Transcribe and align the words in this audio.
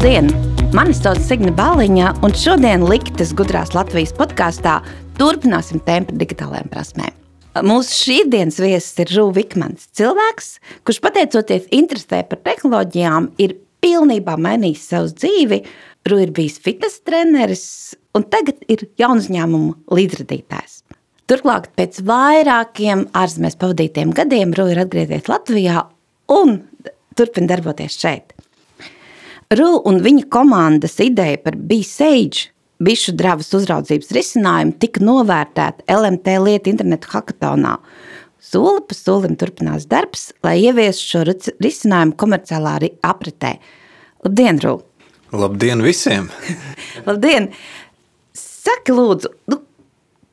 Labdien! 0.00 0.30
Mani 0.72 0.94
sauc 0.96 1.18
Signe 1.20 1.50
Bāliņa, 1.52 2.14
un 2.24 2.32
šodien 2.32 2.86
Liktas 2.88 3.34
gudrās 3.36 3.74
Latvijas 3.76 4.14
podkāstā 4.16 4.78
turpināsim 5.18 5.82
tēmu 5.84 6.08
par 6.08 6.16
digitālajām 6.22 6.70
prasmēm. 6.72 7.18
Mūsu 7.68 7.98
šīsdienas 8.06 8.56
viesis 8.64 8.96
ir 9.04 9.12
Rūvis 9.12 9.36
Vikmans, 9.36 9.90
cilvēks, 10.00 10.48
kurš 10.88 11.02
pateicoties 11.04 11.68
interesē 11.76 12.22
par 12.30 12.40
tehnoloģijām, 12.48 13.28
ir 13.44 13.58
pilnībā 13.84 14.38
mainījis 14.40 14.88
savu 14.94 15.12
dzīvi. 15.20 15.60
Rūvis 16.08 16.30
ir 16.30 16.34
bijis 16.40 16.58
fitnes 16.64 16.96
treneris 17.04 17.68
un 18.16 18.24
tagad 18.32 18.64
ir 18.72 18.88
jaunu 18.96 19.20
uzņēmumu 19.20 19.94
līdzradītājs. 20.00 20.80
Turklāt 21.28 21.68
pēc 21.76 22.00
vairākiem 22.08 23.10
ārzemēs 23.12 23.60
pavadītiem 23.60 24.16
gadiem 24.16 24.56
Rūvis 24.56 24.78
ir 24.78 24.86
atgriezies 24.88 25.28
Latvijā 25.28 25.90
un 26.40 26.62
turpina 27.20 27.52
darboties 27.52 28.00
šeit. 28.00 28.39
Rū 29.50 29.80
un 29.82 29.96
viņa 29.98 30.28
komandas 30.30 30.92
ideja 31.02 31.34
par 31.42 31.56
B-Sage 31.58 32.52
bišu 32.86 33.16
dravas 33.18 33.48
uzraudzības 33.58 34.12
risinājumu 34.14 34.76
tika 34.78 35.02
novērtēta 35.02 35.82
LMT 35.90 36.36
lietu 36.44 36.70
internetu 36.70 37.10
hackathonā. 37.10 37.72
Soli 38.38 38.84
pa 38.86 38.94
solim 38.94 39.34
turpinās 39.40 39.88
darbs, 39.90 40.28
lai 40.46 40.54
ieviestu 40.62 41.08
šo 41.08 41.24
risinājumu 41.58 42.14
komerciālā 42.22 42.76
apritē. 43.10 43.56
Labdien, 44.22 44.60
Rū! 44.62 44.76
Labdien 45.34 45.82
visiem! 45.82 46.30
Labdien! 47.08 47.50
Saki, 48.38 48.94
lūdzu, 48.94 49.32
nu, 49.50 49.58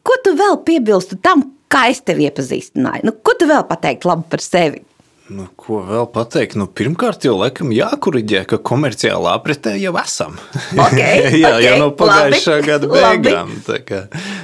ko 0.06 0.20
tu 0.22 0.36
vēl 0.38 0.62
piebilstu 0.68 1.18
tam, 1.26 1.42
kā 1.74 1.88
es 1.90 2.06
tevi 2.06 2.30
iepazīstināju? 2.30 3.10
Nu, 3.10 3.18
ko 3.18 3.34
tu 3.40 3.50
vēl 3.50 3.66
pateiktu 3.66 4.14
labi 4.14 4.30
par 4.30 4.46
sevi? 4.46 4.86
Nu, 5.28 5.44
ko 5.60 5.82
vēl 5.84 6.06
pateikt? 6.16 6.56
Nu, 6.56 6.70
pirmkārt, 6.72 7.26
jau 7.28 7.34
laikam 7.36 7.74
jākuriģē, 7.76 8.46
ka 8.48 8.60
komerciālā 8.64 9.34
apritē 9.36 9.74
jau 9.76 9.92
esam. 10.00 10.38
Okay, 10.72 11.34
Jā, 11.42 11.52
okay, 11.58 11.66
jau 11.66 11.74
no 11.82 11.90
pagājušā 12.00 12.56
labi, 12.62 12.68
gada 12.70 12.90
beigām. 12.94 13.52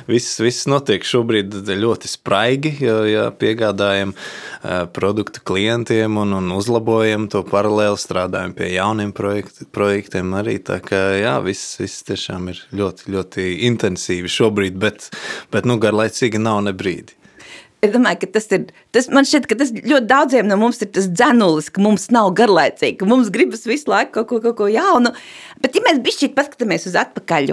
Viss, 0.09 0.35
viss 0.44 0.67
notiek 0.67 1.07
šobrīd 1.07 1.55
ļoti 1.80 2.11
spraigi, 2.11 2.73
jo 2.83 2.97
jā, 3.07 3.30
piegādājam 3.39 4.11
uh, 4.11 4.83
produktu 4.91 5.45
klientiem 5.47 6.19
un, 6.19 6.35
un 6.41 6.52
uzlabojam 6.57 7.29
to 7.31 7.45
paralēli, 7.47 8.03
strādājam 8.03 8.52
pie 8.57 8.73
jauniem 8.75 9.16
projekt, 9.16 9.63
projektiem 9.72 10.35
arī. 10.35 10.59
Tā 10.67 10.81
kā 10.83 11.03
jā, 11.16 11.38
viss, 11.47 11.77
viss 11.79 12.03
tiešām 12.11 12.52
ir 12.52 12.59
ļoti, 12.75 13.07
ļoti 13.16 13.50
intensīvi 13.72 14.35
šobrīd, 14.35 14.75
bet, 14.83 15.13
bet 15.55 15.69
nu, 15.69 15.79
garlaicīgi 15.79 16.44
nav 16.44 16.66
ne 16.67 16.75
brīdi. 16.75 17.22
Es 17.83 17.91
domāju, 17.91 18.21
ka 18.21 18.29
tas 18.37 18.47
ir. 18.55 18.69
Tas, 18.95 19.09
man 19.11 19.27
šķiet, 19.27 19.47
ka 19.49 19.57
tas 19.59 19.73
ļoti 19.75 20.07
daudziem 20.07 20.47
no 20.47 20.55
mums 20.61 20.79
ir 20.85 20.91
tas 20.95 21.09
dzenulis, 21.11 21.67
ka 21.73 21.83
mums 21.83 22.07
nav 22.15 22.31
garlaicīgi, 22.37 22.95
ka 23.01 23.07
mums 23.09 23.31
gribas 23.33 23.67
visu 23.67 23.91
laiku 23.91 24.13
kaut 24.21 24.29
ko, 24.29 24.39
kaut 24.45 24.55
ko 24.61 24.69
jaunu. 24.71 25.11
Bet, 25.59 25.75
ja 25.75 25.83
mēs 25.83 25.99
bijām 26.05 26.31
paskatāmies 26.37 26.87
uz 26.87 26.95
atpakaļ, 27.01 27.51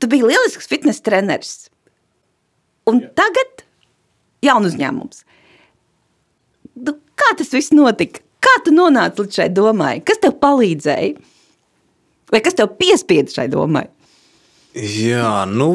tu 0.00 0.10
biji 0.12 0.28
lielisks 0.30 0.70
fitnes 0.70 1.02
treneris. 1.02 1.66
Un 2.90 3.02
Jā. 3.02 3.10
tagad 3.24 3.64
jaunu 4.46 4.70
uzņēmums. 4.70 5.24
Nu, 6.86 6.94
kā 7.18 7.34
tas 7.38 7.50
viss 7.54 7.74
notika? 7.74 8.22
Kā 8.40 8.54
tu 8.64 8.72
nonāci 8.72 9.20
līdz 9.24 9.40
šai 9.40 9.48
domai? 9.52 9.96
Kas 10.06 10.22
tev 10.22 10.38
palīdzēja? 10.40 11.18
Vai 12.30 12.40
kas 12.44 12.56
tev 12.56 12.70
piespieda 12.78 13.34
šai 13.34 13.50
domai? 13.52 13.88
Jā, 14.78 15.42
nu 15.50 15.74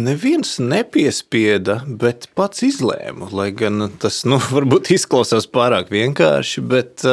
neviens 0.00 0.56
nepiespieda, 0.62 1.80
bet 2.00 2.28
pats 2.38 2.64
izlēmu. 2.66 3.30
Lai 3.36 3.50
gan 3.56 3.88
tas 4.02 4.22
nu, 4.28 4.40
varbūt 4.54 4.92
izklausās 4.96 5.48
pārāk 5.50 5.92
vienkārši, 5.94 6.66
bet 6.72 7.06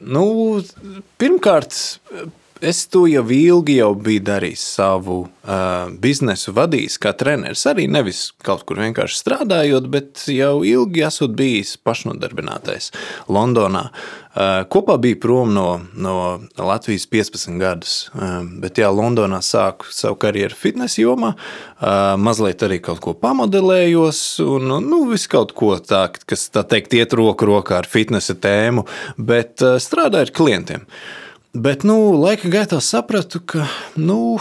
nu, 0.00 0.26
pirmkārt. 1.20 1.76
Es 2.60 2.82
to 2.92 3.06
jau 3.08 3.22
ilgi 3.32 3.78
jau 3.78 3.94
biju 3.96 4.20
darījis, 4.20 4.62
savu 4.76 5.14
uh, 5.24 5.86
biznesu 6.02 6.52
vadījis 6.52 6.98
kā 7.00 7.14
treneris. 7.16 7.62
Arī 7.70 7.86
nevis 7.88 8.34
kaut 8.44 8.66
kur 8.68 8.82
vienkārši 8.84 9.16
strādājot, 9.16 9.86
bet 9.88 10.26
jau 10.28 10.58
ilgi 10.68 11.06
esmu 11.06 11.30
bijis 11.38 11.78
pašnodarbinātais 11.80 12.90
Londonā. 13.32 13.86
Uh, 14.30 14.60
kopā 14.68 14.98
bija 15.00 15.16
prom 15.22 15.54
no, 15.56 15.64
no 15.96 16.18
Latvijas 16.60 17.08
15 17.08 17.56
gadus, 17.62 17.94
uh, 18.12 18.44
bet 18.60 18.82
jā, 18.82 18.92
Londonā 18.92 19.40
sāku 19.40 19.88
savu 19.96 20.20
karjeru 20.20 20.60
fitnesa 20.60 21.00
jomā, 21.00 21.32
uh, 21.32 22.12
mazliet 22.20 22.60
arī 22.68 22.82
kaut 22.84 23.00
ko 23.00 23.16
pamodelējos 23.24 24.22
un 24.44 24.76
nu, 24.84 25.00
visu 25.08 25.32
kaut 25.32 25.56
ko 25.56 25.72
tā, 25.80 26.10
kas 26.28 26.50
tā 26.52 26.66
teikt 26.68 26.92
iet 27.00 27.16
roku 27.16 27.48
rokā 27.48 27.80
ar 27.80 27.88
fitnesa 27.88 28.36
tēmu, 28.36 28.84
bet 29.16 29.64
uh, 29.64 29.80
strādāju 29.80 30.28
ar 30.28 30.36
klientiem. 30.42 30.88
Bet 31.50 31.82
nu, 31.82 31.96
laika 32.14 32.50
gaitā 32.50 32.78
sapratu, 32.84 33.40
ka 33.42 33.64
nu, 33.98 34.38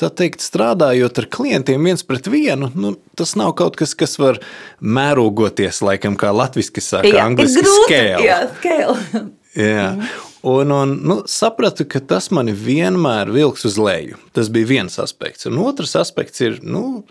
tā 0.00 0.10
teikt, 0.10 0.42
strādājot 0.42 1.20
ar 1.22 1.28
klientiem 1.30 1.86
viens 1.86 2.02
pret 2.06 2.26
vienu, 2.26 2.72
nu, 2.74 2.96
tas 3.14 3.36
nav 3.38 3.54
kaut 3.58 3.78
kas, 3.78 3.94
kas 3.94 4.18
var 4.18 4.40
mērogoties, 4.82 5.78
laikam, 5.86 6.18
kā 6.18 6.34
latviešu 6.34 6.82
saka, 6.82 7.12
jā, 7.12 7.22
angliski 7.22 7.62
scale. 7.62 8.24
Jā, 8.26 8.40
scale. 8.58 9.26
jā. 9.54 9.88
Un, 10.44 10.74
un 10.74 10.90
nu, 11.00 11.14
sapratu, 11.30 11.86
ka 11.88 12.02
tas 12.04 12.26
mani 12.34 12.52
vienmēr 12.52 13.30
vilks 13.32 13.64
uz 13.64 13.78
leju. 13.80 14.18
Tas 14.36 14.50
bija 14.52 14.68
viens 14.68 14.98
aspekts. 15.00 15.46
Un 15.48 15.56
otrs 15.62 15.94
aspekts 15.96 16.42
ir, 16.44 16.58
nu, 16.60 17.04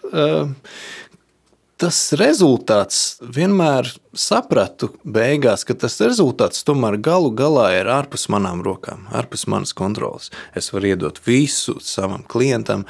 tas 1.83 1.97
rezultāts 2.15 2.99
vienmēr 3.35 3.89
sapratu 4.15 4.93
beigās, 5.03 5.65
ka 5.67 5.75
tas 5.75 5.97
rezultāts 5.99 6.63
tomēr 6.63 6.95
galu 7.03 7.33
galā 7.35 7.65
ir 7.75 7.89
ārpus 7.91 8.29
manām 8.31 8.61
rokām, 8.63 9.03
ārpus 9.11 9.43
manas 9.51 9.75
kontrolas. 9.75 10.29
Es 10.55 10.71
varu 10.71 10.93
iedot 10.93 11.19
visu 11.25 11.75
savam 11.83 12.23
klientam, 12.31 12.85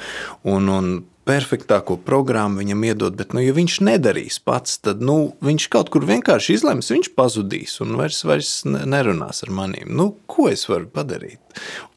un, 0.46 0.70
un 0.70 0.92
perfektāko 1.28 1.96
programmu 2.04 2.60
viņam 2.60 2.84
iedot, 2.90 3.16
bet, 3.18 3.32
nu, 3.36 3.42
ja 3.44 3.54
viņš 3.56 3.78
nedarīs 3.86 4.38
pats, 4.44 4.76
tad 4.84 5.02
nu, 5.04 5.34
viņš 5.44 5.66
kaut 5.72 5.90
kur 5.92 6.06
vienkārši 6.08 6.58
izlems, 6.58 6.90
viņš 6.92 7.10
pazudīs 7.16 7.78
un 7.84 7.96
vairs, 8.00 8.20
vairs 8.28 8.52
nerunās 8.68 9.44
ar 9.46 9.52
maniem. 9.54 9.88
Nu, 9.96 10.10
ko 10.30 10.50
es 10.52 10.66
varu 10.68 10.88
padarīt? 10.92 11.40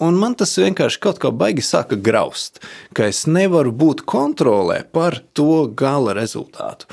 Un 0.03 0.17
man 0.21 0.37
tas 0.39 0.55
vienkārši 0.59 1.01
kaut 1.03 1.21
kā 1.23 1.33
baigi 1.33 1.65
sāka 1.65 1.99
graust, 1.99 2.61
ka 2.95 3.09
es 3.11 3.25
nevaru 3.27 3.73
būt 3.75 4.05
kontrolē 4.07 4.83
par 4.95 5.19
to 5.37 5.67
gala 5.75 6.15
rezultātu. 6.17 6.89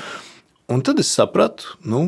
Un 0.71 0.81
tad 0.81 0.99
es 0.99 1.11
sapratu, 1.13 1.75
nu, 1.85 2.07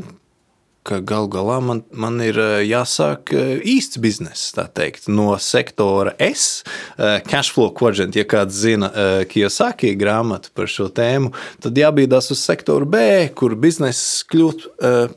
ka 0.87 0.99
gal 1.03 1.27
galā 1.31 1.57
man, 1.63 1.81
man 1.91 2.21
ir 2.23 2.37
eh, 2.41 2.61
jāsāk 2.67 3.33
eh, 3.35 3.53
īsts 3.75 3.99
bizness, 4.03 4.51
tā 4.55 4.67
teikt, 4.71 5.09
no 5.11 5.33
sektora 5.41 6.15
S, 6.23 6.63
eh, 6.97 7.19
cashflow 7.27 7.73
quadrant, 7.77 8.15
ja 8.17 8.25
kāds 8.27 8.55
zina 8.63 8.89
Kiyosaki 9.27 9.93
grāmatu 9.99 10.53
par 10.55 10.71
šo 10.71 10.87
tēmu, 10.93 11.33
tad 11.63 11.77
jābīdās 11.77 12.31
uz 12.33 12.41
sektoru 12.41 12.87
B, 12.89 13.03
kur 13.37 13.57
bizness 13.59 14.23
kļūt 14.31 14.67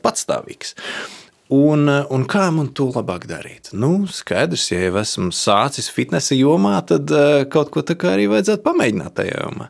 patstāvīgs. 0.03 0.75
Un, 1.51 1.89
un 1.89 2.21
kā 2.31 2.45
man 2.55 2.69
to 2.75 2.87
labāk 2.95 3.25
darīt? 3.27 3.73
Nu, 3.75 4.05
skaidrs, 4.07 4.69
ja 4.71 4.85
jau 4.85 4.93
esmu 5.01 5.33
sācis 5.35 5.89
fitnesa 5.91 6.37
jomā, 6.37 6.77
tad 6.87 7.11
kaut 7.51 7.73
ko 7.73 7.83
tā 7.83 7.97
kā 7.99 8.13
arī 8.15 8.29
vajadzētu 8.31 8.63
pamēģināt 8.63 9.17
tajā 9.17 9.41
jomā. 9.43 9.67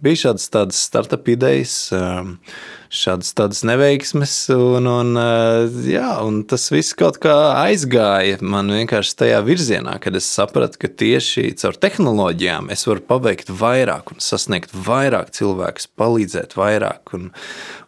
Bija 0.00 0.26
šādas 0.26 0.48
tādas 0.52 0.82
startup 0.88 1.28
idejas, 1.28 1.74
uh, 1.92 2.30
šādas 2.90 3.30
tādas 3.38 3.62
neveiksmes. 3.66 4.32
Un, 4.54 4.88
un, 4.90 5.12
eh, 5.20 5.78
jā, 5.94 6.08
un 6.26 6.42
tas 6.50 6.66
viss 6.72 6.96
kaut 6.98 7.20
kā 7.22 7.34
aizgāja 7.62 8.40
man 8.42 8.72
vienkārši 8.74 9.16
tajā 9.22 9.38
virzienā, 9.46 9.96
kad 10.02 10.16
es 10.18 10.28
sapratu, 10.28 10.80
ka 10.82 10.90
tieši 10.90 11.52
caur 11.60 11.78
tehnoloģijām 11.78 12.70
es 12.74 12.84
varu 12.88 13.04
paveikt 13.12 13.52
vairāk 13.62 14.14
un 14.14 14.22
sasniegt 14.24 14.74
vairāk 14.74 15.30
cilvēkus, 15.36 15.90
palīdzēt 16.00 16.56
vairāk. 16.58 17.14
Un, 17.18 17.30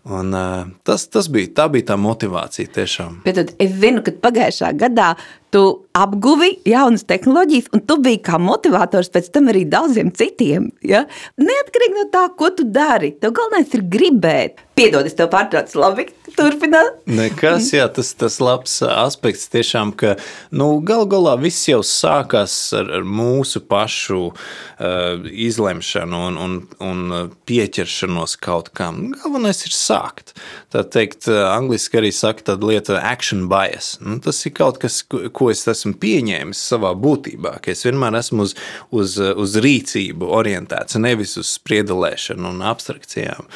un, 0.07 0.35
eh, 0.39 0.73
tas, 0.87 1.09
tas 1.11 1.31
bija, 1.33 1.51
tā 1.59 1.69
bija 1.73 1.93
tā 1.93 1.99
motivācija 2.01 2.71
tiešām. 2.79 3.23
Bet 3.27 3.41
tad 3.41 3.55
es 3.59 3.75
zinu, 3.83 4.05
ka 4.07 4.15
pagājušā 4.23 4.75
gadā 4.79 5.15
tu 5.53 5.63
apguvi 5.97 6.55
jaunas 6.69 7.05
tehnoloģijas, 7.09 7.71
un 7.77 7.85
tu 7.85 7.99
biji 8.03 8.23
kā 8.25 8.41
motivators 8.41 9.13
pēc 9.13 9.29
tam 9.35 9.51
arī 9.53 9.67
daudziem 9.69 10.13
citiem. 10.17 10.71
Ja? 10.87 11.05
Neatkarīgi 11.41 11.99
no 11.99 12.07
tā, 12.13 12.27
ko 12.39 12.51
tu 12.57 12.67
dari, 12.69 13.13
tev 13.21 13.35
galvenais 13.37 13.75
ir 13.77 13.85
gribēt. 13.93 14.65
Piedod, 14.73 15.05
es 15.05 15.17
tev 15.19 15.29
pārtraucu, 15.33 15.77
labi, 15.83 16.07
turpināt. 16.33 17.03
Nekas, 17.11 17.69
jā, 17.75 17.85
tas, 17.93 18.15
tas 18.17 18.39
labs 18.41 18.79
aspekts 18.87 19.51
tiešām, 19.53 19.93
ka 20.01 20.15
nu, 20.55 20.79
gal 20.87 21.05
galā 21.11 21.35
viss 21.41 21.67
jau 21.69 21.83
sākās 21.85 22.55
ar, 22.79 22.89
ar 22.97 23.05
mūsu 23.05 23.61
pašu 23.69 24.21
uh, 24.31 25.27
izlemšanu 25.29 26.23
un, 26.31 26.39
un, 26.41 26.57
un 26.89 27.29
pieķeršanos 27.49 28.39
kaut 28.41 28.73
kam. 28.77 29.11
Galvenais 29.19 29.61
ir 29.69 29.77
sākt. 29.77 30.33
Tā 30.73 30.87
teikt, 30.89 31.29
angliski 31.29 32.01
arī 32.01 32.13
saka 32.17 32.49
tāda 32.53 32.73
lieta 32.73 32.97
action 33.05 33.45
bias. 33.53 33.99
Nu, 34.01 34.17
tas 34.25 34.41
ir 34.49 34.57
kaut 34.57 34.81
kas, 34.81 35.03
ko 35.05 35.53
es 35.53 35.67
esmu 35.69 35.99
pieņēmis 36.01 36.65
savā 36.73 36.95
būtībā, 36.97 37.59
ka 37.61 37.75
es 37.75 37.85
vienmēr 37.85 38.17
esmu 38.23 38.49
uz, 38.49 38.57
uz, 38.89 39.21
uz 39.21 39.61
rīcību 39.61 40.33
orientēts, 40.33 40.97
nevis 41.03 41.37
uz 41.41 41.53
spriedelēšanu 41.59 42.55
un 42.55 42.65
abstrakcijām. 42.73 43.53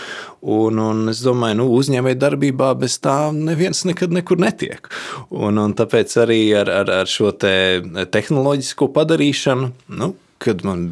Un, 0.47 0.79
un 0.79 1.11
es 1.11 1.25
domāju, 1.27 1.59
nu, 1.59 1.65
uzņēmēji 1.75 2.21
darbībā 2.23 2.69
bez 2.79 3.01
tā 3.03 3.17
neviens 3.35 3.83
nekad 3.89 4.15
nekur 4.15 4.39
netiek. 4.39 4.87
Un, 5.35 5.59
un 5.59 5.75
tāpēc 5.75 6.15
arī 6.23 6.39
ar, 6.55 6.71
ar, 6.71 6.93
ar 7.03 7.11
šo 7.11 7.33
te 7.35 7.83
tehnoloģisko 8.15 8.89
padarīšanu, 8.95 9.73
nu, 9.99 10.13
kad 10.43 10.63
man 10.69 10.87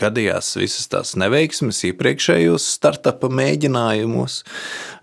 gadījās 0.00 0.52
visas 0.60 0.90
tās 0.92 1.14
neveiksmes 1.20 1.80
iepriekšējos 1.88 2.66
startupa 2.76 3.30
mēģinājumos, 3.32 4.40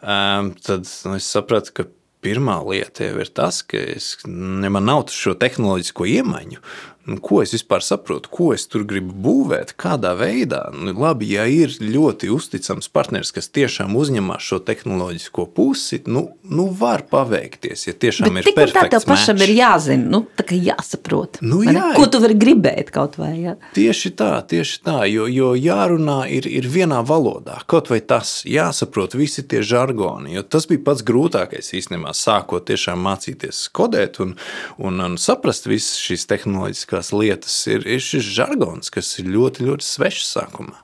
um, 0.02 0.52
tad 0.62 0.86
nu, 1.08 1.16
es 1.18 1.30
sapratu, 1.34 1.74
ka 1.74 1.88
pirmā 2.26 2.58
lieta 2.68 3.08
jau 3.08 3.22
ir 3.24 3.32
tas, 3.34 3.62
ka 3.66 3.80
es, 3.96 4.16
ja 4.26 4.72
man 4.74 4.88
nav 4.90 5.08
šo 5.14 5.36
tehnoloģisko 5.40 6.08
iemaņu, 6.18 6.62
nu, 7.08 7.18
ko 7.24 7.40
es 7.44 7.54
vispār 7.56 7.84
saprotu, 7.86 8.30
ko 8.32 8.50
es 8.56 8.66
tur 8.68 8.84
gribu 8.88 9.14
būvēt, 9.26 9.74
kādā 9.80 10.12
veidā. 10.20 10.66
Nu, 10.76 10.92
labi, 11.00 11.30
ja 11.38 11.46
ir 11.48 11.72
ļoti 11.80 12.28
uzticams 12.34 12.90
partneris, 12.92 13.32
kas 13.36 13.48
tiešām 13.56 13.96
uzņemās 13.96 14.44
šo 14.44 14.60
tehnoloģisko 14.68 15.46
pusi, 15.56 16.02
nu, 16.12 16.26
nu 16.44 16.68
var 16.76 17.06
paveikties. 17.08 17.88
Ja 17.88 17.96
tiešām 17.96 18.36
Bet 18.36 18.50
ir 18.52 18.58
perfekts. 18.58 18.76
Tā 18.78 18.92
tev 18.98 19.08
pašam 19.08 19.40
match. 19.40 19.48
ir 19.48 19.56
jāzina, 19.56 20.10
nu, 20.18 20.22
tā 20.36 20.48
kā 20.50 20.60
jāsaprot. 20.60 21.40
Nu, 21.48 21.62
jā, 21.64 21.94
ko 21.96 22.10
tu 22.12 22.20
vari 22.24 22.36
gribēt 22.40 22.92
kaut 22.96 23.16
vai. 23.22 23.32
Jā. 23.46 23.56
Tieši 23.78 24.12
tā, 24.20 24.32
tieši 24.52 24.84
tā, 24.84 24.98
jo, 25.08 25.30
jo 25.32 25.54
jārunā 25.56 26.20
ir, 26.34 26.50
ir 26.52 26.68
vienā 26.72 27.00
valodā. 27.08 27.62
Kaut 27.72 27.92
vai 27.94 28.02
tas 28.04 28.42
jāsaprot 28.48 29.16
visi 29.16 29.46
tie 29.48 29.64
žargoni, 29.64 30.36
jo 30.36 30.44
tas 30.44 30.68
bija 30.68 30.84
pats 30.90 31.06
grūtākais 31.08 31.72
īstenībā 31.80 32.12
sākot 32.18 32.68
tiešām 32.68 33.00
mācīties 33.08 33.64
kodēt 33.72 34.20
un, 34.24 34.36
un, 34.84 35.00
un 35.08 35.18
saprast 35.22 35.70
visas 35.72 35.96
šīs 36.04 36.28
tehnoloģiskās 36.28 36.97
tehniskās 36.98 37.14
lietas 37.14 37.68
ir, 37.68 37.86
ir 37.86 38.00
šis 38.00 38.24
žargons, 38.24 38.90
kas 38.90 39.20
ir 39.20 39.28
ļoti, 39.28 39.66
ļoti 39.68 39.84
svešs 39.84 40.34
sākumā. 40.36 40.84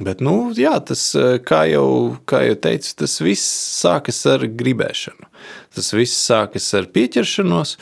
Bet, 0.00 0.20
nu, 0.20 0.52
jā, 0.56 0.80
tas, 0.80 1.14
kā 1.44 1.66
jau, 1.68 2.16
kā 2.24 2.42
jau 2.46 2.56
teicu, 2.56 2.94
tas 2.96 3.20
viss 3.20 3.44
sākas 3.82 4.24
ar 4.26 4.46
gribēšanu. 4.46 5.28
Tas 5.74 5.92
viss 5.92 6.26
sākas 6.26 6.72
ar 6.74 6.88
pieķeršanos 6.88 7.76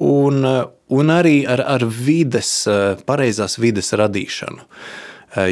un, 0.00 0.44
un 0.90 1.12
arī 1.14 1.46
ar, 1.46 1.62
ar 1.62 1.84
vides, 1.86 2.66
pareizās 3.06 3.58
vides 3.58 3.92
radīšanu. 3.94 4.66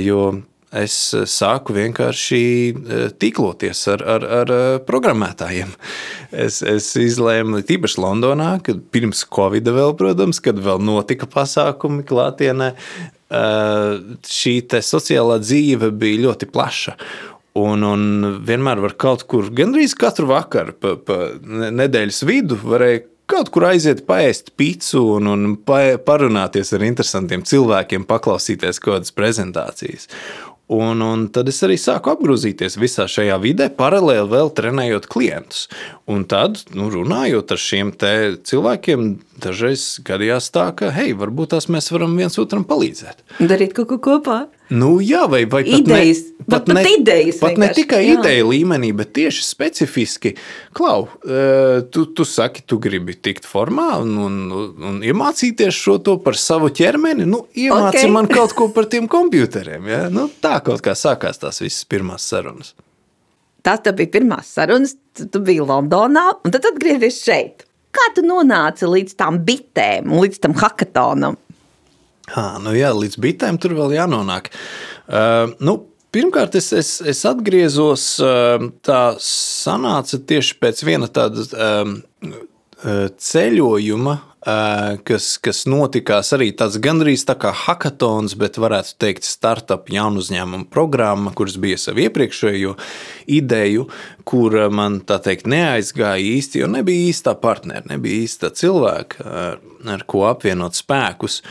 Jo 0.03 0.43
es 0.76 0.94
sāku 1.32 1.75
vienkārši 1.76 2.40
tīkloties 3.20 3.82
ar, 3.94 4.05
ar, 4.17 4.26
ar 4.40 4.52
programmētājiem. 4.87 5.72
Es, 6.31 6.61
es 6.62 6.93
izlēmu, 7.00 7.64
tīpaši 7.67 8.02
Londonā, 8.02 8.52
kad 8.67 8.82
pirms 8.94 9.25
Covid 9.34 9.70
vēl, 9.75 9.96
protams, 9.99 10.43
kad 10.44 10.61
vēl 10.62 10.82
notika 10.84 11.28
pasākumi 11.31 12.06
klātienē, 12.06 12.75
šī 13.31 14.55
sociālā 14.82 15.38
dzīve 15.43 15.93
bija 15.94 16.25
ļoti 16.28 16.50
plaša. 16.50 16.96
Un, 17.61 17.82
un 17.82 18.02
vienmēr 18.46 18.78
var 18.78 18.94
kaut 18.94 19.25
kur, 19.31 19.49
gandrīz 19.50 19.96
katru 19.99 20.28
vakaru, 20.31 20.75
pa, 20.78 20.94
pa 21.02 21.16
nedēļas 21.43 22.23
vidu, 22.23 22.58
varēja 22.62 23.02
kaut 23.31 23.50
kur 23.55 23.66
aiziet, 23.69 24.05
paēst 24.06 24.52
pīci 24.58 24.99
un, 24.99 25.28
un 25.31 25.56
parunāties 26.06 26.73
ar 26.75 26.84
interesantiem 26.87 27.44
cilvēkiem, 27.46 28.06
paklausīties 28.11 28.82
kādas 28.82 29.14
prezentācijas. 29.14 30.08
Un, 30.70 31.02
un 31.02 31.25
tad 31.34 31.49
es 31.50 31.56
arī 31.67 31.75
sāku 31.81 32.12
apgrozīties 32.12 32.76
visā 32.78 33.08
šajā 33.11 33.40
vidē, 33.43 33.67
paralēli 33.75 34.31
vēl 34.31 34.52
trenējot 34.55 35.08
klientus. 35.11 35.64
Un 36.11 36.22
tad, 36.31 36.62
nu, 36.78 36.87
runājot 36.94 37.50
ar 37.50 37.58
šiem 37.58 37.90
cilvēkiem, 38.46 39.08
dažreiz 39.43 39.88
gadījās 40.06 40.52
tā, 40.55 40.69
ka, 40.78 40.93
hei, 40.94 41.11
varbūt 41.19 41.56
tās 41.56 41.67
mēs 41.67 41.90
varam 41.90 42.14
viens 42.14 42.38
otram 42.38 42.62
palīdzēt. 42.69 43.26
Darīt 43.43 43.75
kaut 43.75 43.90
ko 43.90 43.99
kopā. 44.06 44.44
Nu, 44.70 45.00
jā, 45.02 45.25
vai, 45.26 45.43
vai 45.50 45.64
pat 45.67 45.81
idejas, 45.81 46.20
ne, 46.22 46.44
pat, 46.44 46.67
pat, 46.69 46.76
ne, 46.76 46.82
idejas 46.94 47.38
pat 47.43 47.56
ne 47.58 47.69
tikai 47.75 48.05
jā. 48.05 48.12
ideja 48.20 48.44
līmenī, 48.46 48.93
bet 48.94 49.11
tieši 49.19 49.43
specifiski. 49.43 50.31
Klau, 50.78 51.08
e, 51.26 51.40
tu, 51.90 52.05
tu 52.14 52.26
saki, 52.28 52.62
tu 52.70 52.78
gribi 52.82 53.17
tikt 53.19 53.49
formā 53.50 53.88
un, 54.05 54.12
un, 54.28 54.37
un 54.93 55.00
iemācīties 55.02 55.75
šo 55.75 55.96
to 56.06 56.14
par 56.22 56.38
savu 56.38 56.70
ķermeni. 56.70 57.26
Nu, 57.26 57.43
iemāci 57.50 58.05
okay. 58.05 58.12
man 58.14 58.31
kaut 58.31 58.55
ko 58.58 58.69
par 58.75 58.87
tiem 58.93 59.11
computeriem. 59.11 59.90
Ja? 59.90 60.05
Nu, 60.12 60.28
tā 60.43 60.61
kaut 60.62 60.84
kā 60.87 60.94
sākās 60.94 61.43
tās 61.43 61.58
visas 61.64 61.82
pirmās 61.90 62.31
sarunas. 62.31 62.76
Tas 63.66 63.82
bija 63.82 64.14
pirmās 64.14 64.55
sarunas, 64.55 64.94
tu 65.19 65.43
biji 65.44 65.66
Londonā, 65.66 66.31
un 66.46 66.55
tad 66.55 66.70
atgriezies 66.70 67.19
šeit. 67.26 67.66
Kā 67.90 68.12
tu 68.14 68.23
nonāci 68.23 68.87
līdz 68.87 69.19
tām 69.19 69.43
bitēm 69.43 70.12
un 70.12 70.23
līdz 70.23 70.44
tam 70.46 70.55
hackathonam? 70.55 71.34
Ha, 72.35 72.47
nu 72.62 72.75
jā, 72.77 72.93
līdz 72.94 73.21
bitēm 73.23 73.59
tur 73.62 73.75
vēl 73.79 73.97
jānonāk. 73.99 74.53
Uh, 75.11 75.56
nu, 75.62 75.81
Pirmkārt, 76.11 76.56
es, 76.59 76.73
es, 76.75 76.88
es 77.06 77.21
atgriezos, 77.29 78.05
tā 78.82 79.03
sanāca 79.23 80.19
tieši 80.19 80.56
pēc 80.59 80.81
viena 80.82 81.06
tāda 81.06 81.44
um, 81.55 81.93
ceļojuma, 83.31 84.17
kas, 85.06 85.29
kas 85.44 85.61
notikās 85.69 86.32
arī 86.35 86.49
tāds 86.56 86.81
gandrīz 86.82 87.23
tā 87.29 87.37
kā 87.38 87.53
hackathons, 87.55 88.35
bet 88.41 88.59
varētu 88.59 88.97
teikt, 88.99 89.29
startup 89.29 89.91
jaunu 89.93 90.19
uzņēmumu 90.25 90.67
programma, 90.73 91.31
kuras 91.37 91.59
bija 91.61 91.79
savu 91.79 92.03
iepriekšējo 92.06 92.75
ideju, 93.31 93.87
kur 94.26 94.56
man 94.73 95.03
tā 95.06 95.21
teikt 95.23 95.47
neaizgāja 95.50 96.25
īsti, 96.25 96.65
jo 96.65 96.71
nebija 96.73 97.11
īstā 97.12 97.37
partnera, 97.38 97.85
nebija 97.93 98.25
īstā 98.25 98.50
cilvēka, 98.50 99.29
ar 99.94 100.09
ko 100.11 100.25
apvienot 100.33 100.79
spēkus. 100.79 101.43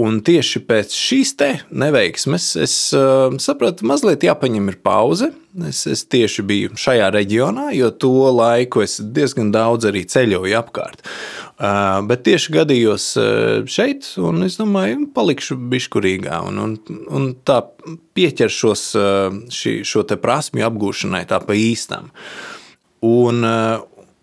Un 0.00 0.16
tieši 0.26 0.58
pēc 0.66 0.90
šīs 0.90 1.36
neveiksmes 1.70 2.48
es 2.58 2.74
uh, 2.98 3.30
sapratu, 3.38 3.86
mazliet 3.86 4.24
jāpaņem 4.26 4.72
ir 4.72 4.78
pauze. 4.82 5.30
Es, 5.68 5.84
es 5.86 6.02
tieši 6.10 6.42
biju 6.42 6.78
šajā 6.80 7.12
reģionā, 7.14 7.68
jo 7.76 7.92
to 7.94 8.10
laiku 8.34 8.82
es 8.82 8.96
diezgan 8.98 9.52
daudz 9.54 9.86
arī 9.86 10.02
ceļoju 10.10 10.56
apkārt. 10.58 11.04
Uh, 11.54 12.02
bet 12.10 12.24
tieši 12.26 12.56
gadījos 12.56 13.06
uh, 13.22 13.62
šeit, 13.70 14.08
un 14.18 14.42
es 14.48 14.58
domāju, 14.58 15.06
palikšu 15.14 15.60
biškurīgā 15.70 16.42
un, 16.48 16.58
un, 16.64 16.74
un 17.14 17.30
tā 17.46 17.60
pieķeršos 18.18 18.84
šī, 19.54 19.76
šo 19.86 20.02
te 20.10 20.18
prasmju 20.18 20.66
apgūšanai 20.66 21.22
tā 21.30 21.38
pa 21.46 21.54
īstam. 21.54 22.10
Un, 23.04 23.46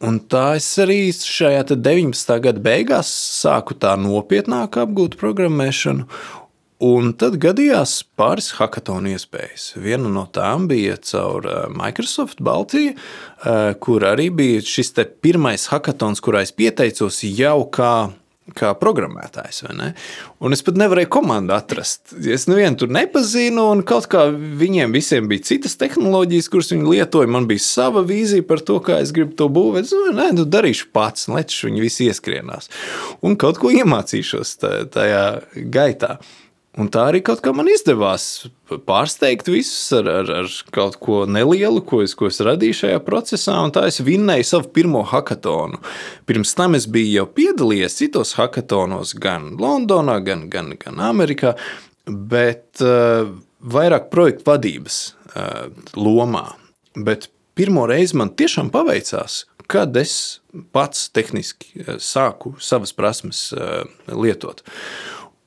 Un 0.02 0.18
tā 0.32 0.56
es 0.58 0.68
arī 0.82 1.12
šajā 1.14 1.62
19. 1.76 2.38
gada 2.42 2.62
beigās 2.64 3.10
sāku 3.42 3.76
tā 3.78 3.94
nopietnāk 4.02 4.80
apgūt 4.82 5.18
programmēšanu. 5.22 6.08
Un 6.82 7.12
tad 7.14 7.36
gadījās 7.38 8.00
pāris 8.18 8.48
hackathonu 8.58 9.12
iespējas. 9.14 9.68
Viena 9.78 10.10
no 10.10 10.24
tām 10.34 10.66
bija 10.72 10.96
caur 11.06 11.46
eh, 11.46 11.60
Microsoft 11.70 12.42
Baltiju, 12.42 12.96
eh, 12.96 13.60
kur 13.78 14.08
arī 14.10 14.32
bija 14.34 14.64
šis 14.66 14.96
pirmais 15.22 15.68
hackathons, 15.70 16.24
kurā 16.26 16.42
es 16.42 16.56
pieteicos 16.58 17.22
jau 17.22 17.60
kā 17.70 17.94
kā 18.58 18.74
programmētājs. 18.80 19.64
Un 20.42 20.56
es 20.56 20.64
pat 20.66 20.80
nevarēju 20.80 21.10
komandu 21.14 21.56
atrast. 21.56 22.14
Es 22.20 22.48
nevienu 22.50 22.80
tur 22.82 22.92
nepazinu, 22.94 23.70
un 23.76 23.84
kaut 23.88 24.10
kā 24.12 24.28
viņiem 24.32 24.94
visiem 24.96 25.30
bija 25.32 25.48
citas 25.52 25.78
tehnoloģijas, 25.82 26.50
kuras 26.52 26.72
viņi 26.74 26.96
lietoja. 26.96 27.32
Man 27.32 27.48
bija 27.50 27.64
sava 27.66 28.04
vīzija 28.08 28.46
par 28.48 28.64
to, 28.68 28.80
kā 28.84 29.02
es 29.04 29.14
gribu 29.16 29.38
to 29.40 29.50
būvēt. 29.54 29.88
Es 29.88 29.96
domāju, 29.96 30.18
nē, 30.20 30.30
nu 30.40 30.48
darīšu 30.50 30.92
pats, 30.96 31.30
lai 31.32 31.46
viņi 31.48 31.84
visi 31.84 32.08
ieskrienās. 32.12 32.72
Un 33.26 33.38
kaut 33.40 33.62
ko 33.62 33.74
iemācīšos 33.74 34.58
tajā 34.94 35.26
gaitā. 35.74 36.18
Un 36.80 36.88
tā 36.88 37.02
arī 37.10 37.20
kaut 37.20 37.42
kā 37.44 37.52
man 37.52 37.68
izdevās 37.68 38.46
pārsteigt 38.88 39.50
visus 39.52 39.90
ar, 39.98 40.08
ar, 40.08 40.30
ar 40.40 40.54
kaut 40.72 40.96
ko 41.04 41.26
nelielu, 41.28 41.82
ko 41.84 42.00
es, 42.06 42.14
ko 42.16 42.30
es 42.32 42.40
radīju 42.48 42.78
šajā 42.78 43.02
procesā. 43.04 43.58
Tā 43.76 43.84
es 43.90 44.00
vinnēju 44.08 44.48
savu 44.48 44.72
pirmo 44.78 45.02
hackathonu. 45.12 45.82
Pirms 46.30 46.56
tam 46.56 46.80
es 46.80 46.88
biju 46.88 47.12
jau 47.18 47.28
piedalījies 47.36 48.00
citos 48.00 48.38
hackathonos, 48.40 49.12
gan 49.20 49.58
Londonā, 49.60 50.22
gan, 50.24 50.48
gan, 50.54 50.72
gan 50.80 51.04
Amerikā, 51.12 51.58
bet 52.08 52.80
uh, 52.86 53.28
vairāk 53.60 54.08
projektu 54.14 54.48
vadības 54.54 55.04
uh, 55.36 55.68
lomā. 56.00 56.54
Bet 56.96 57.28
pirmo 57.60 57.84
reizi 57.92 58.16
man 58.16 58.32
tiešām 58.32 58.72
paveicās, 58.72 59.44
kad 59.72 59.96
es 60.00 60.40
pats 60.72 61.10
tehniski 61.12 61.84
uh, 61.84 61.98
sāku 62.00 62.56
savas 62.64 62.96
prasmes 62.96 63.50
uh, 63.52 63.84
lietot. 64.08 64.64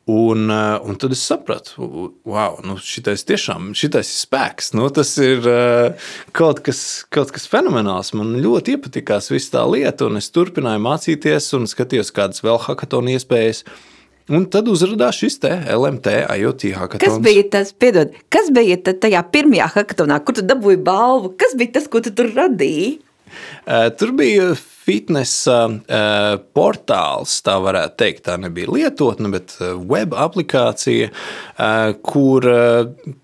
Un, 0.06 0.50
eh, 0.50 0.78
un 0.84 0.98
tad 1.00 1.14
es 1.16 1.22
sapratu, 1.24 1.86
wow, 2.28 2.58
nu 2.60 2.74
šitais 2.76 3.22
tiešām 3.24 3.70
šitais 3.72 4.10
ir 4.10 4.18
spēks. 4.18 4.74
Nu, 4.76 4.90
tas 4.92 5.14
ir 5.16 5.46
uh, 5.48 6.10
kaut, 6.36 6.60
kas, 6.66 7.06
kaut 7.08 7.32
kas 7.32 7.48
fenomenāls. 7.48 8.12
Man 8.12 8.34
ļoti 8.44 8.76
iepatikās 8.76 9.30
viss 9.32 9.48
tā 9.54 9.62
lieta, 9.64 10.10
un 10.10 10.20
es 10.20 10.28
turpināju 10.34 10.82
mācīties 10.84 11.48
un 11.56 11.64
skatījos, 11.70 12.12
kādas 12.12 12.44
vēl 12.44 12.60
hackathonu 12.66 13.14
iespējas. 13.16 13.64
Un 14.28 14.44
tad 14.52 14.68
uzrādījās 14.72 15.22
šis 15.22 15.40
LMT, 15.72 16.12
IoT 16.36 16.68
hackathons. 16.76 17.08
Kas 17.08 17.24
bija 17.24 17.48
tas, 17.56 17.72
piedod, 17.72 18.12
kas 18.32 18.52
bija 18.52 18.76
tajā 18.84 19.24
pirmajā 19.32 19.72
hackathonā, 19.78 20.20
kur 20.24 20.36
tu 20.36 20.44
dabūji 20.44 20.84
balvu? 20.84 21.32
Kas 21.40 21.56
bija 21.56 21.78
tas, 21.78 21.88
ko 21.88 22.04
tu 22.04 22.12
tur 22.12 22.28
radīji? 22.36 22.98
Uh, 23.64 23.88
tur 23.96 24.12
bija 24.12 24.52
fitnesa 24.84 25.58
uh, 25.64 26.34
portāls, 26.52 27.38
tā 27.44 27.54
varētu 27.64 27.96
teikt. 28.02 28.24
Tā 28.26 28.36
nebija 28.40 28.68
lietotne, 28.68 29.30
bet 29.32 29.54
web 29.88 30.12
aplikācija, 30.16 31.08
kur 32.04 32.46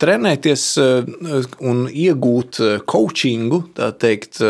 trenēties 0.00 0.64
un 0.80 1.82
iegūt 1.88 2.60
coachingu, 2.88 3.60
tā 3.76 3.90
teikt, 4.00 4.40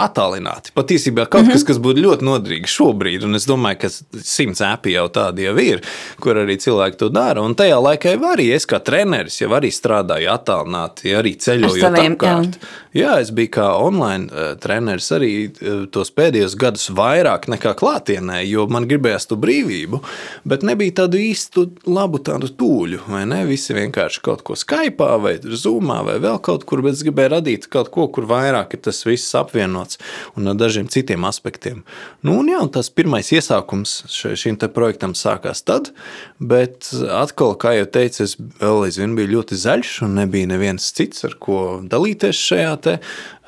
attālināti. 0.00 0.72
Patiesībā 0.76 1.26
kaut 1.26 1.42
mm 1.42 1.48
-hmm. 1.48 1.52
kas, 1.52 1.64
kas 1.68 1.80
būtu 1.82 2.04
ļoti 2.06 2.28
noderīgi 2.28 2.70
šobrīd, 2.70 3.24
un 3.24 3.34
es 3.34 3.48
domāju, 3.48 3.78
ka 3.84 3.88
simts 4.22 4.60
äpi 4.60 4.94
jau 4.94 5.08
tādi 5.08 5.48
jau 5.48 5.56
ir, 5.58 5.82
kur 6.20 6.36
arī 6.36 6.56
cilvēki 6.56 6.96
to 6.96 7.08
dara. 7.08 7.42
Un 7.42 7.54
tajā 7.54 7.80
laikā 7.80 8.14
jau 8.16 8.32
arī 8.32 8.54
es 8.54 8.66
kā 8.66 8.80
treneris 8.80 9.40
jau 9.40 9.50
arī 9.50 9.70
strādāju 9.72 10.30
attālināti, 10.30 11.16
arī 11.16 11.34
ceļojot 11.36 11.98
apkārt. 11.98 12.58
Jā. 12.92 13.02
jā, 13.02 13.20
es 13.20 13.30
biju 13.30 13.50
kā 13.50 13.68
online 13.76 14.30
uh, 14.32 14.56
treneris 14.94 15.10
arī 15.14 15.32
uh, 15.48 15.86
tos 15.90 16.10
pēdējos 16.14 16.54
gadus 16.58 16.90
vairāk 16.94 17.48
nekā 17.48 17.74
klātienē, 17.78 18.42
jo 18.46 18.66
man 18.70 18.86
gribējās 18.86 19.28
to 19.28 19.36
brīvību, 19.36 20.00
bet 20.44 20.62
nebija 20.62 21.02
tādu 21.02 21.18
īstu 21.18 21.70
labu 21.86 22.18
tādu 22.18 22.48
tūļu? 22.48 23.02
Visi 23.48 23.74
vienkārši 23.74 24.22
kaut 24.24 24.42
ko 24.44 24.54
Skype 24.56 25.04
vai 25.20 25.36
Zoomā 25.42 26.02
vai 26.04 26.18
vēl 26.22 26.40
kaut 26.44 26.64
kur, 26.64 26.82
bet 26.82 26.94
es 26.94 27.04
gribēju 27.04 27.34
radīt 27.34 27.68
kaut 27.68 27.90
ko, 27.90 28.06
kur 28.08 28.26
vairāk 28.26 28.74
ir 28.74 28.84
tas 28.84 29.02
viss 29.04 29.34
apvienots 29.34 29.98
un 30.36 30.48
ar 30.48 30.58
dažiem 30.58 30.88
citiem 30.88 31.24
aspektiem. 31.24 31.82
Nu, 32.22 32.38
un 32.40 32.48
jā, 32.48 32.60
un 32.62 32.70
tas 32.72 32.90
pirmais 32.90 33.30
iesākums 33.34 34.04
šim 34.10 34.58
projektam 34.74 35.14
sākās 35.18 35.64
tad, 35.66 35.90
bet 36.38 36.88
atkal, 37.10 37.54
kā 37.58 37.74
jau 37.78 37.86
teicu, 37.90 38.22
es 38.24 38.36
vēl 38.60 38.86
aizvien 38.86 39.16
biju 39.18 39.32
ļoti 39.34 39.58
zaļš 39.58 39.94
un 40.06 40.14
nebija 40.20 40.48
neviens 40.54 40.86
cits, 40.94 41.24
ar 41.26 41.34
ko 41.42 41.80
dalīties 41.90 42.38
šajā 42.38 42.74
te, 42.84 42.96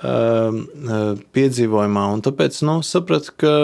uh, 0.02 1.14
piedzīvojumā. 1.36 2.08
Tāpēc 2.26 2.60
nu, 2.66 2.80
sapratu, 2.86 3.36
ka 3.40 3.54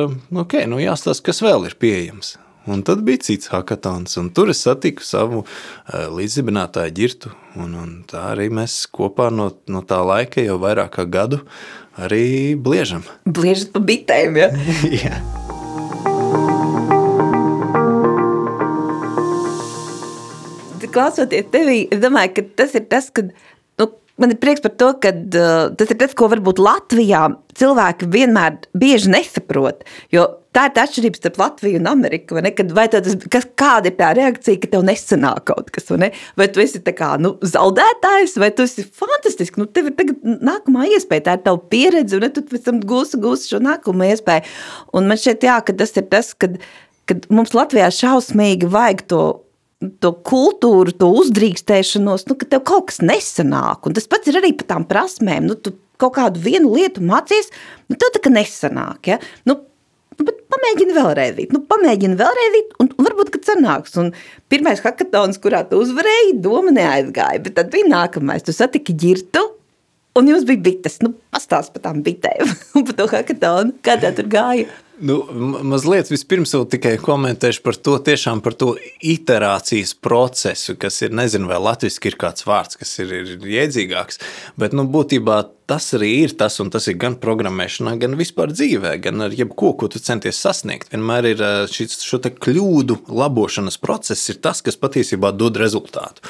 okay, 0.44 0.68
nu, 0.70 0.80
jāstāsta, 0.82 1.28
kas 1.30 1.42
vēl 1.44 1.68
ir 1.68 1.76
pieejams. 1.80 2.36
Un 2.70 2.84
tad 2.86 3.00
bija 3.02 3.18
cits 3.26 3.50
hackathons, 3.50 4.14
un 4.20 4.28
tur 4.30 4.52
es 4.52 4.60
satiku 4.62 5.02
savu 5.02 5.42
uh, 5.42 6.06
līdzdibinātāju 6.14 6.94
ģirtu. 6.94 7.32
Un, 7.58 7.74
un 7.74 7.94
tā 8.08 8.28
arī 8.36 8.46
mēs 8.54 8.84
kopā 8.86 9.32
no, 9.34 9.50
no 9.66 9.82
tā 9.82 9.98
laika 10.06 10.44
jau 10.44 10.60
vairāk 10.62 10.94
kā 10.94 11.08
gadu 11.10 11.42
arī 11.98 12.54
bliežam. 12.54 13.02
Bliežat 13.26 13.74
pa 13.74 13.82
bitēm, 13.82 14.38
ja? 14.38 14.52
Jā. 15.02 15.18
Klausoties 20.92 21.46
tevī, 21.48 21.86
es 21.88 22.02
domāju, 22.02 22.34
ka 22.36 22.42
tas 22.60 22.74
ir 22.76 22.82
tas, 22.84 23.06
kad 23.16 23.30
Man 24.22 24.34
ir 24.34 24.38
prieks 24.42 24.62
par 24.62 24.76
to, 24.78 24.92
ka 25.02 25.10
uh, 25.10 25.72
tas 25.78 25.90
ir 25.90 25.98
tas, 25.98 26.14
ko 26.14 26.30
varbūt 26.30 26.62
Latvijā 26.62 27.24
cilvēki 27.58 28.06
vienmēr 28.12 28.62
bieži 28.78 29.10
nesaprot. 29.12 29.82
Jo 30.14 30.28
tā 30.52 30.66
ir 30.68 30.74
tā 30.76 30.84
atšķirība 30.86 31.18
starp 31.18 31.38
Latviju 31.40 31.80
un 31.80 31.88
Ameriku. 31.90 32.36
Vai, 32.36 32.52
kad, 32.56 32.72
vai 32.76 32.84
tas, 32.92 33.16
kas, 33.32 33.46
kāda 33.58 33.90
ir 33.90 33.96
tā 33.98 34.12
reakcija, 34.16 34.60
ka 34.62 34.70
tev 34.74 34.84
nesanāk 34.86 35.46
kaut 35.48 35.72
kas? 35.74 35.88
Vai, 35.90 35.98
ne? 36.04 36.10
vai 36.38 36.48
tu 36.52 36.62
esi 36.64 36.82
kā, 36.92 37.14
nu, 37.22 37.34
zaudētājs, 37.54 38.36
vai 38.42 38.52
tu 38.56 38.66
esi 38.68 38.84
fantastisks? 38.84 39.58
Nu, 39.60 39.66
tev 39.66 39.90
ir 39.90 39.96
tagad 39.98 40.20
nākamā 40.22 40.88
iespēja, 40.92 41.26
tā 41.28 41.38
ir 41.38 41.44
tava 41.46 41.62
pieredze, 41.72 42.18
un 42.18 42.28
tu 42.34 42.44
pēc 42.46 42.68
tam 42.68 42.82
gūsi, 42.92 43.20
gūsi 43.22 43.54
šo 43.54 43.62
nākamo 43.64 44.08
iespēju. 44.12 44.44
Un 44.98 45.08
man 45.10 45.20
šķiet, 45.20 45.48
jā, 45.48 45.58
ka 45.64 45.76
tas 45.82 45.96
ir 45.96 46.08
tas, 46.12 46.32
kad, 46.36 46.60
kad 47.10 47.28
mums 47.32 47.56
Latvijā 47.56 47.88
šausmīgi 48.02 48.70
vajag 48.72 49.06
to 49.12 49.24
to 50.02 50.12
kultūru, 50.28 50.94
to 50.94 51.08
uzdrīkstēšanos, 51.22 52.26
nu, 52.28 52.36
ka 52.38 52.48
tev 52.48 52.62
kaut 52.68 52.90
kas 52.90 53.02
nesanāk. 53.04 53.88
Un 53.88 53.96
tas 53.98 54.08
pats 54.10 54.30
ir 54.30 54.38
arī 54.40 54.52
par 54.58 54.68
tām 54.74 54.86
prasmēm. 54.88 55.48
Nu, 55.50 55.58
tu 55.58 55.74
kaut 56.02 56.16
kādu 56.18 56.42
vienu 56.42 56.72
lietu 56.76 57.04
mācies, 57.06 57.50
nu, 57.90 57.98
tev 57.98 58.12
tā 58.14 58.22
kā 58.24 58.32
nesanāk. 58.32 59.12
Ja? 59.12 59.18
Nu, 59.48 59.58
bet 60.18 60.42
pamēģini 60.52 60.96
vēlreiz, 60.96 61.40
nu, 61.54 61.62
pamēģini 61.70 62.18
vēlreiz, 62.20 62.60
un, 62.82 62.92
un 62.92 63.08
varbūt, 63.08 63.32
ka 63.34 63.42
sanāks. 63.46 63.96
Un 64.00 64.12
pirmais 64.52 64.82
hackathons, 64.84 65.40
kurā 65.42 65.64
tu 65.68 65.80
uzvarēji, 65.82 66.38
doma 66.44 66.74
neaizgāja, 66.74 67.42
bet 67.42 67.58
tad 67.58 67.72
bija 67.74 67.90
nākamais. 67.90 68.46
Tu 68.46 68.54
satiki 68.56 68.96
ģirtu, 69.04 69.44
un 70.18 70.30
jums 70.30 70.46
bija 70.48 70.64
bites. 70.68 71.00
Nu, 71.04 71.14
pastāst 71.34 71.74
par 71.74 71.86
tām 71.88 72.02
bitēm 72.06 72.46
un 72.78 72.88
par 72.88 72.98
to 72.98 73.10
hackathonu, 73.12 73.78
kā 73.84 73.98
tā 74.02 74.14
tur 74.16 74.30
gāja. 74.32 74.68
Nu, 75.02 75.16
mazliet 75.66 76.12
vispirms 76.12 76.52
vēl 76.54 76.68
tikai 76.76 76.92
komentēšu 77.02 77.64
par 77.64 77.74
to, 77.74 77.96
tiešām 78.06 78.42
par 78.44 78.54
to 78.54 78.76
iterācijas 79.02 79.96
procesu, 79.98 80.76
kas 80.78 81.00
ir, 81.02 81.10
nezinu, 81.18 81.48
vai 81.50 81.58
latviski 81.58 82.12
ir 82.12 82.18
kāds 82.20 82.46
vārds, 82.46 82.78
kas 82.78 82.94
ir, 83.02 83.10
ir 83.18 83.48
iedzīgāks, 83.64 84.22
bet, 84.62 84.76
nu, 84.78 84.86
būtībā 84.86 85.40
tas 85.72 85.88
arī 85.96 86.10
ir 86.26 86.36
tas, 86.36 86.58
un 86.60 86.68
tas 86.72 86.84
ir 86.90 86.98
gan 87.00 87.16
programmēšanā, 87.20 87.94
gan 88.02 88.16
vispār 88.18 88.52
dzīvē, 88.52 88.96
gan 89.06 89.24
ar 89.24 89.32
jebko, 89.32 89.72
ko 89.80 89.88
tu 89.88 90.00
centies 90.04 90.36
sasniegt. 90.44 90.90
Vienmēr 90.92 91.30
ir 91.30 91.44
šis 91.72 91.96
kļūdu 92.42 92.98
labošanas 93.08 93.78
process, 93.80 94.28
tas, 94.42 94.60
kas 94.64 94.76
patiesībā 94.76 95.30
dod 95.32 95.56
rezultātu. 95.60 96.20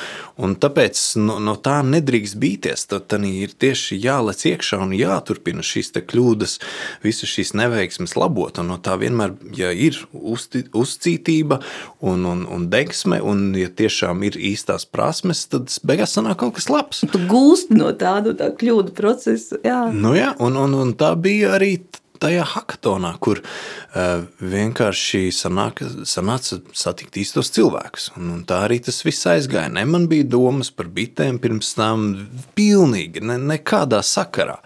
Un 0.43 0.55
tāpēc 0.61 1.01
no, 1.19 1.41
no 1.43 1.57
tā 1.59 1.81
nedrīkst 1.87 2.39
bīties. 2.39 2.87
Tad 2.93 3.15
ir 3.27 3.55
tieši 3.59 3.99
jālec 4.03 4.45
iekšā 4.53 4.79
un 4.85 4.95
jāturpina 4.95 5.65
šīs 5.67 5.91
kļūdas, 5.93 6.59
visas 7.03 7.33
šīs 7.33 7.53
neveiksmes 7.59 8.15
labot. 8.19 8.61
Un 8.63 8.71
no 8.71 8.79
tā 8.79 8.95
vienmēr, 9.01 9.35
ja 9.59 9.73
ir 9.75 9.99
uzti, 10.13 10.65
uzcītība 10.71 11.59
un, 12.01 12.27
un, 12.29 12.47
un 12.47 12.69
degsme, 12.73 13.19
un 13.19 13.51
ja 13.59 13.69
tiešām 13.69 14.23
ir 14.29 14.39
īstās 14.39 14.87
prasmes, 14.87 15.45
tad 15.51 15.73
beigās 15.87 16.15
sanāk 16.17 16.41
kaut 16.45 16.57
kas 16.61 16.71
labs. 16.73 17.03
Tu 17.13 17.25
gūsti 17.31 17.81
no 17.81 17.91
tā, 17.99 18.19
no 18.25 18.37
tā 18.39 18.53
kļūdu 18.55 18.95
procesa 18.97 19.32
visu. 19.33 19.59
Jā, 19.67 19.81
nu 19.93 20.15
jā 20.17 20.33
un, 20.45 20.57
un, 20.61 20.79
un 20.85 20.95
tā 20.99 21.13
bija 21.21 21.57
arī 21.59 21.75
tajā 22.23 22.45
hackathonā, 22.53 23.13
kur 23.23 23.41
uh, 23.43 24.23
vienkārši 24.39 25.25
sanāka, 25.35 25.89
sanāca 26.07 26.61
satikt 26.77 27.19
īstos 27.19 27.51
cilvēkus. 27.57 28.13
Un, 28.19 28.31
un 28.37 28.45
tā 28.47 28.63
arī 28.69 28.79
tas 28.87 29.03
viss 29.07 29.27
aizgāja. 29.31 29.73
Ne 29.75 29.85
man 29.89 30.07
bija 30.11 30.29
domas 30.37 30.71
par 30.75 30.91
bitēm 30.95 31.41
pirms 31.43 31.75
tam 31.79 32.13
pilnīgi 32.59 33.25
ne, 33.27 33.41
nekādā 33.55 34.03
sakarā. 34.07 34.61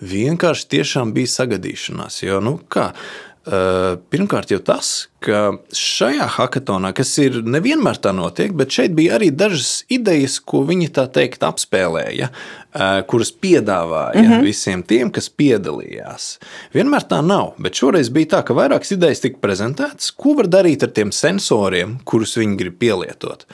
Vienkārši 0.00 0.70
tiešām 0.72 1.10
bija 1.12 1.28
sagadīšanās, 1.28 2.22
jo, 2.24 2.38
nu 2.42 2.56
kā, 2.72 2.88
uh, 2.90 3.29
pirmkārt, 3.44 4.50
jau 4.52 4.60
tas, 4.60 5.08
ka 5.24 5.54
šajā 5.76 6.26
hackathonā, 6.36 6.90
kas 6.96 7.12
ir 7.22 7.40
nevienmēr 7.44 8.00
tā 8.02 8.12
notiek, 8.16 8.52
bet 8.56 8.72
šeit 8.74 8.92
bija 8.96 9.16
arī 9.16 9.30
dažas 9.32 9.82
idejas, 9.92 10.38
ko 10.44 10.62
viņi 10.68 10.90
tā 10.96 11.06
teikt 11.12 11.44
apspēlēja, 11.48 12.28
eh, 12.28 13.00
kuras 13.08 13.32
piedāvāja 13.32 14.20
mm 14.20 14.28
-hmm. 14.30 14.44
visiem 14.44 14.82
tiem, 14.82 15.10
kas 15.10 15.30
piedalījās. 15.30 16.38
Vienmēr 16.74 17.08
tā 17.08 17.22
nav, 17.24 17.54
bet 17.58 17.74
šoreiz 17.74 18.10
bija 18.10 18.36
tā, 18.36 18.44
ka 18.44 18.54
vairākas 18.54 18.92
idejas 18.92 19.20
tika 19.20 19.38
prezentētas, 19.40 20.12
ko 20.16 20.34
var 20.34 20.46
darīt 20.46 20.82
ar 20.82 20.90
tiem 20.90 21.12
sensoriem, 21.12 21.98
kurus 22.04 22.36
viņi 22.36 22.56
grib 22.56 22.78
pielietot. 22.78 23.46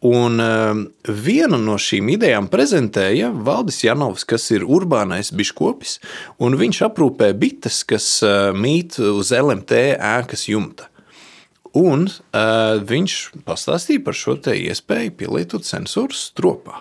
Un 0.00 0.40
uh, 0.40 0.78
vienu 1.04 1.58
no 1.60 1.74
šīm 1.76 2.08
idejām 2.14 2.46
prezentēja 2.48 3.28
Valdis 3.36 3.82
Janovs, 3.84 4.24
kas 4.24 4.46
ir 4.54 4.64
urbānais 4.64 5.28
biškopis, 5.36 5.98
un 6.40 6.56
viņš 6.56 6.80
aprūpē 6.88 7.34
bites, 7.36 7.82
kas 7.84 8.06
uh, 8.24 8.48
mīt 8.56 8.96
uz 8.96 9.34
LMT 9.36 9.82
ēkas 10.00 10.46
jumta. 10.48 10.88
Un 11.76 12.08
uh, 12.08 12.80
viņš 12.80 13.18
pastāstīja 13.46 14.02
par 14.06 14.16
šo 14.16 14.38
iespēju 14.40 15.12
pielietot 15.20 15.68
sensorus 15.68 16.30
stropā. 16.32 16.80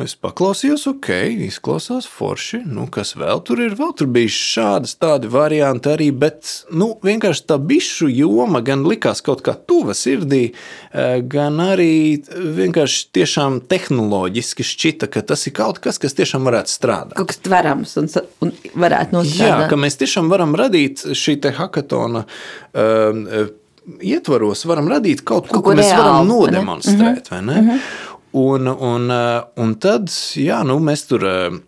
Es 0.00 0.14
paklausījos, 0.16 0.86
ok, 0.88 1.08
izklausās 1.44 2.06
forši. 2.08 2.62
Nu, 2.64 2.86
kas 2.88 3.10
vēl 3.12 3.42
tur 3.44 3.60
ir? 3.60 3.74
Vēl 3.76 3.90
tur 3.92 4.08
bija 4.08 4.30
šādas 4.32 4.94
tādi 4.96 5.28
varianti 5.28 5.90
arī, 5.92 6.06
bet 6.16 6.48
nu, 6.72 6.94
vienkārši 7.04 7.44
tā 7.50 7.58
bišu 7.60 8.08
joma 8.08 8.62
gan 8.64 8.86
likās 8.88 9.20
kaut 9.20 9.42
kā 9.44 9.52
tuva 9.52 9.92
sirdī, 9.92 10.54
eh, 10.96 11.20
gan 11.20 11.60
arī 11.60 12.22
vienkārši 12.24 13.02
tiešām 13.18 13.60
tehnoloģiski 13.68 14.64
šķita, 14.64 15.10
ka 15.12 15.20
tas 15.28 15.44
ir 15.50 15.52
kaut 15.60 15.82
kas, 15.84 16.00
kas 16.00 16.16
tiešām 16.16 16.48
varētu 16.48 16.72
strādāt. 16.72 17.16
Kaut 17.20 17.28
kas 17.34 17.44
tverams 17.44 17.92
un, 18.00 18.08
un 18.40 18.54
varētu 18.72 19.18
nostrādāt. 19.18 19.66
Jā, 19.66 19.68
ka 19.68 19.76
mēs 19.76 20.00
tiešām 20.00 20.32
varam 20.32 20.56
radīt 20.56 21.04
šī 21.12 21.36
te 21.44 21.52
hackathona 21.52 22.24
uh, 22.24 23.52
ietvaros, 24.00 24.64
varam 24.68 24.88
radīt 24.88 25.20
kaut 25.20 25.48
ko, 25.48 25.58
kaut 25.58 25.64
ko, 25.64 25.70
ko 25.70 25.76
mēs 25.76 25.90
reāli, 25.90 26.00
varam 26.00 26.32
nodemonstrēt, 26.32 27.28
vai 27.32 27.42
ne? 27.42 27.60
Mm 27.60 27.68
-hmm. 27.68 28.10
Un, 28.32 28.66
un, 28.66 29.10
eh, 29.10 29.42
un 29.60 29.74
tad 29.76 30.08
jā, 30.40 30.62
nu, 30.64 30.78
mēs 30.80 31.04
tur 31.10 31.26
eh, 31.28 31.58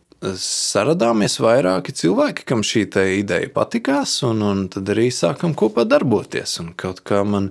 saradāmies 0.40 1.36
vairāki 1.42 1.92
cilvēki, 1.92 2.46
kam 2.48 2.64
šī 2.64 2.86
ideja 3.18 3.50
patikās, 3.52 4.22
un, 4.24 4.40
un 4.42 4.64
tad 4.72 4.88
arī 4.94 5.10
sākam 5.12 5.52
kopā 5.52 5.84
darboties. 5.84 6.56
Un 6.62 6.72
kaut 6.80 7.04
kā 7.04 7.20
man 7.28 7.50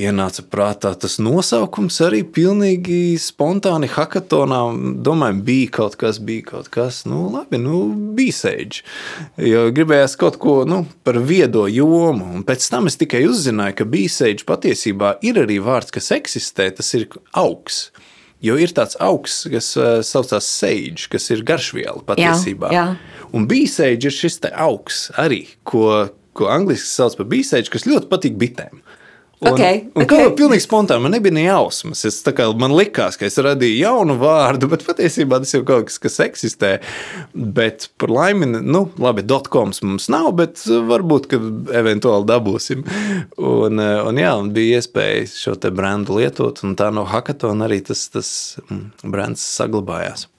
ienāca 0.00 0.42
prātā 0.50 0.94
tas 0.98 1.18
nosaukums 1.22 2.00
arī 2.02 2.22
pilnīgi 2.24 3.18
spontāni 3.20 3.90
hackathonā. 3.92 4.62
Domāju, 5.04 5.42
bija 5.46 5.74
kaut 5.78 5.98
kas, 6.00 6.18
bija 6.18 6.48
kaut 6.48 6.70
kas, 6.74 7.02
nu 7.10 7.26
labi, 7.34 7.60
nu 7.62 7.84
bīseidži. 8.16 8.82
Jo 9.52 9.68
gribējās 9.74 10.16
kaut 10.20 10.40
ko 10.42 10.62
nu, 10.68 10.84
par 11.06 11.20
viedo 11.22 11.66
jomu, 11.70 12.32
un 12.38 12.48
pēc 12.48 12.66
tam 12.72 12.90
es 12.90 12.98
tikai 13.00 13.26
uzzināju, 13.28 13.78
ka 13.82 13.88
bīseidži 13.92 14.48
patiesībā 14.48 15.18
ir 15.26 15.44
arī 15.44 15.60
vārds, 15.62 15.94
kas 15.94 16.10
eksistē, 16.16 16.70
tas 16.80 16.94
ir 16.96 17.06
augs. 17.36 17.86
Jo 18.44 18.58
ir 18.60 18.74
tāds 18.76 18.98
augsts, 19.00 19.46
kas 19.48 19.70
uh, 19.80 20.00
saucās 20.04 20.48
sage, 20.60 21.08
kas 21.12 21.30
ir 21.32 21.44
garšviela 21.48 22.02
patiesībā. 22.04 22.72
Jā, 22.74 22.84
jā. 22.92 23.22
Un 23.34 23.48
bīsēģis 23.50 24.10
ir 24.10 24.16
šis 24.18 24.40
augsts 24.52 25.14
arī, 25.20 25.46
ko, 25.66 26.10
ko 26.36 26.50
angļuiski 26.52 26.90
sauc 26.90 27.16
par 27.20 27.30
bīsēģi, 27.32 27.72
kas 27.72 27.88
ļoti 27.88 28.10
patīk 28.12 28.36
bitēm. 28.40 28.82
Un, 29.44 29.52
Okay, 29.52 29.80
un 29.92 30.06
okay. 30.06 30.24
kā 30.24 30.32
pilnīgi 30.38 30.64
spontāni, 30.64 31.04
man 31.04 31.12
nebija 31.12 31.34
ne 31.36 31.42
jausmas. 31.44 32.00
Es, 32.08 32.16
kā, 32.24 32.46
man 32.56 32.72
likās, 32.72 33.18
ka 33.20 33.26
es 33.28 33.36
radīju 33.44 33.76
jaunu 33.82 34.16
vārdu, 34.20 34.68
bet 34.72 34.86
patiesībā 34.86 35.40
tas 35.42 35.52
jau 35.52 35.60
kaut 35.68 35.90
kas, 35.90 35.98
kas 36.00 36.16
eksistē. 36.24 36.70
Bet 37.34 37.90
par 38.00 38.12
laimi, 38.14 38.48
nu, 38.64 38.86
labi, 39.02 39.26
dotcoms 39.28 39.82
mums 39.84 40.08
nav, 40.12 40.30
bet 40.38 40.62
varbūt, 40.64 41.28
ka 41.28 41.40
eventuāli 41.76 42.28
dabūsim. 42.30 42.86
Un, 43.36 43.82
eh, 43.84 43.96
un 44.08 44.20
jā, 44.22 44.32
un 44.40 44.52
bija 44.56 44.80
iespēja 44.80 45.26
šo 45.28 45.58
te 45.60 45.72
brendu 45.74 46.16
lietot, 46.20 46.64
un 46.64 46.76
tā 46.78 46.88
no 46.94 47.04
hackathona 47.08 47.68
arī 47.68 47.82
tas, 47.84 48.06
tas 48.14 48.30
mm, 48.64 49.10
brands 49.12 49.44
saglabājās. 49.58 50.30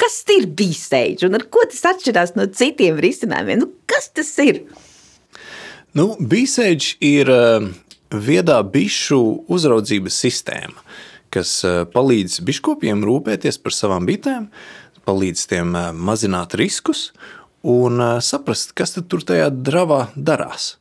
Kas 0.00 0.18
ir 0.34 0.48
bīsēģis 0.58 1.28
un 1.28 1.38
ar 1.38 1.46
ko 1.54 1.62
tas 1.70 1.84
atšķirās 1.92 2.34
no 2.34 2.48
citiem 2.50 2.98
risinājumiem? 3.02 3.62
Nu, 3.62 3.70
kas 3.86 4.10
tas 4.10 4.32
ir? 4.42 4.64
Nu, 5.94 6.08
Bīsēģis 6.18 6.96
ir 7.06 7.28
uh, 7.30 7.68
viedā 8.22 8.60
bišu 8.62 9.20
uzraudzības 9.50 10.16
sistēma, 10.24 10.84
kas 11.34 11.56
uh, 11.66 11.82
palīdz 11.90 12.40
biškopiem 12.46 13.04
rūpēties 13.06 13.58
par 13.62 13.74
savām 13.74 14.06
bitēm, 14.08 14.48
palīdz 15.08 15.46
tiem 15.50 15.74
uh, 15.74 15.90
mazināt 15.92 16.56
riskus 16.58 17.08
un 17.62 18.00
uh, 18.00 18.18
saprast, 18.24 18.74
kas 18.76 18.96
tur 18.96 19.24
tajā 19.26 19.50
dravā 19.50 20.08
darās. 20.14 20.76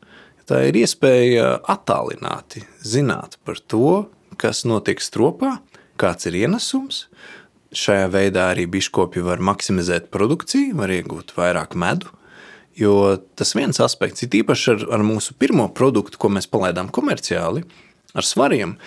Tā 0.49 0.65
ir 0.67 0.75
iespēja 0.81 1.61
attālināti 1.71 2.65
zināt 2.83 3.37
par 3.47 3.61
to, 3.71 4.09
kas 4.35 4.65
notiek 4.67 4.99
stropā, 4.99 5.55
kāds 5.99 6.27
ir 6.27 6.35
ienesums. 6.41 7.05
Šajā 7.73 8.09
veidā 8.11 8.49
arī 8.51 8.67
biškopi 8.69 9.23
var 9.25 9.41
maksimizēt 9.41 10.11
produkciju, 10.13 10.75
var 10.77 10.91
iegūt 10.93 11.31
vairāk 11.37 11.77
medu, 11.79 12.11
Jo 12.79 13.17
tas 13.37 13.53
viens 13.53 13.77
aspekts, 13.83 14.23
ir 14.25 14.39
īpaši 14.41 14.71
ar, 14.73 14.85
ar 14.97 15.03
mūsu 15.05 15.35
pirmo 15.37 15.67
produktu, 15.77 16.17
ko 16.17 16.31
mēs 16.33 16.49
palaidām 16.49 16.89
komerciāli, 16.93 17.61
ar 18.17 18.25
svariem, 18.25 18.77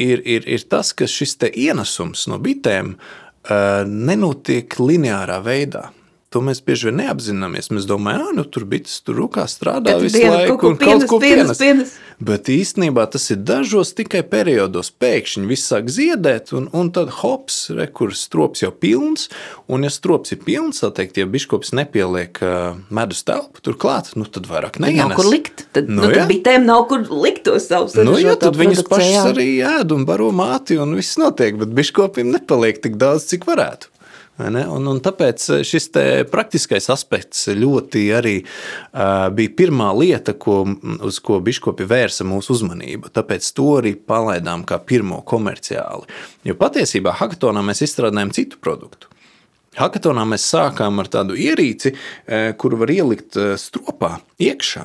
ir, 0.00 0.22
ir, 0.24 0.46
ir 0.48 0.64
tas, 0.70 0.94
ka 0.96 1.08
šis 1.10 1.36
ienesums 1.50 2.24
no 2.30 2.38
bitēm 2.40 2.94
uh, 2.96 3.84
nenotiek 3.84 4.78
lineārā 4.80 5.42
veidā. 5.44 5.90
To 6.34 6.40
mēs 6.42 6.58
bieži 6.66 6.88
vien 6.88 6.96
neapzināmies. 6.98 7.70
Mēs 7.70 7.84
domājam, 7.86 8.24
ka 8.26 8.38
nu, 8.40 8.44
tur 8.50 8.64
bites 8.66 8.96
tur 9.06 9.20
rūkā 9.20 9.44
strādā 9.50 9.92
Katru 9.94 10.08
visu 10.08 10.18
dienu 10.18 10.32
laiku 10.34 10.56
kaut 10.58 10.62
ko 10.64 10.70
un 10.72 10.78
kaut 10.80 11.04
ko 11.12 11.18
pienes, 11.22 11.52
pienes. 11.54 11.60
pienes. 11.62 11.92
Bet 12.24 12.48
īstenībā 12.50 13.04
tas 13.10 13.26
ir 13.30 13.38
dažos 13.46 13.92
tikai 13.94 14.22
periodos. 14.26 14.90
Pēkšņi 15.02 15.46
viss 15.50 15.70
sāk 15.70 15.90
ziedēt, 15.94 16.50
un, 16.58 16.66
un 16.74 16.90
tad 16.94 17.12
hops, 17.20 17.60
re, 17.74 17.86
kur 17.86 18.14
strops 18.18 18.64
jau 18.64 18.72
pilns. 18.74 19.28
Un, 19.70 19.86
ja 19.86 19.92
strops 19.94 20.34
ir 20.34 20.42
pilns, 20.46 20.82
tad, 20.82 20.96
teikt, 20.98 21.22
ja 21.22 21.28
biškops 21.30 21.70
nepieliek 21.78 22.42
uh, 22.42 22.78
medus 22.94 23.22
telpu 23.26 23.62
tur 23.62 23.78
klāt, 23.78 24.12
nu, 24.18 24.26
tad 24.26 24.50
vairāk 24.50 24.80
Nav 24.82 24.90
neienes. 24.90 25.16
kur 25.18 25.30
likt. 25.30 25.66
Tad, 25.70 25.90
Nu, 25.94 26.08
nu, 26.08 26.10
tad 26.10 26.26
bitēm 26.30 26.66
nav 26.66 26.88
kur 26.90 27.06
likt 27.12 27.44
to 27.46 27.54
savu 27.62 27.92
Nu, 28.02 28.16
jā, 28.18 28.34
tad 28.40 28.58
viņas 28.58 28.82
pašas 28.90 29.30
arī 29.30 29.48
ēd 29.62 29.94
un 29.94 30.02
baro 30.08 30.32
māti, 30.34 30.80
un 30.82 30.96
viss 30.98 31.18
notiek. 31.20 31.54
Bet 31.60 31.74
biškopim 31.76 32.34
nepaliek 32.34 32.82
tik 32.82 32.98
daudz, 32.98 33.28
cik 33.30 33.46
varētu. 33.46 33.93
Un, 34.42 34.56
un 34.90 34.98
tāpēc 34.98 35.44
šis 35.62 35.84
te 35.94 36.04
praktiskais 36.26 36.88
aspekts 36.90 37.44
ļoti 37.54 38.00
arī 38.18 38.34
uh, 38.42 39.28
bija 39.30 39.52
pirmā 39.60 39.92
lieta, 39.94 40.34
ko, 40.34 40.64
uz 41.06 41.20
ko 41.22 41.38
biškopi 41.44 41.86
vērsa 41.86 42.26
mūsu 42.26 42.56
uzmanību. 42.56 43.12
Tāpēc 43.14 43.46
to 43.54 43.68
arī 43.78 43.94
palaidām 43.94 44.66
kā 44.66 44.80
pirmo 44.82 45.20
komerciāli. 45.22 46.10
Jo 46.50 46.58
patiesībā 46.58 47.14
hackathonā 47.20 47.62
mēs 47.62 47.84
izstrādājam 47.86 48.34
citu 48.34 48.58
produktu. 48.58 49.14
Hackathonā 49.74 50.22
mēs 50.30 50.44
sākām 50.52 51.00
ar 51.02 51.08
tādu 51.10 51.34
ierīci, 51.38 51.94
eh, 52.26 52.52
kuru 52.58 52.78
var 52.84 52.92
ielikt 52.94 53.38
eh, 53.38 53.54
stropā 53.58 54.20
iekšā, 54.38 54.84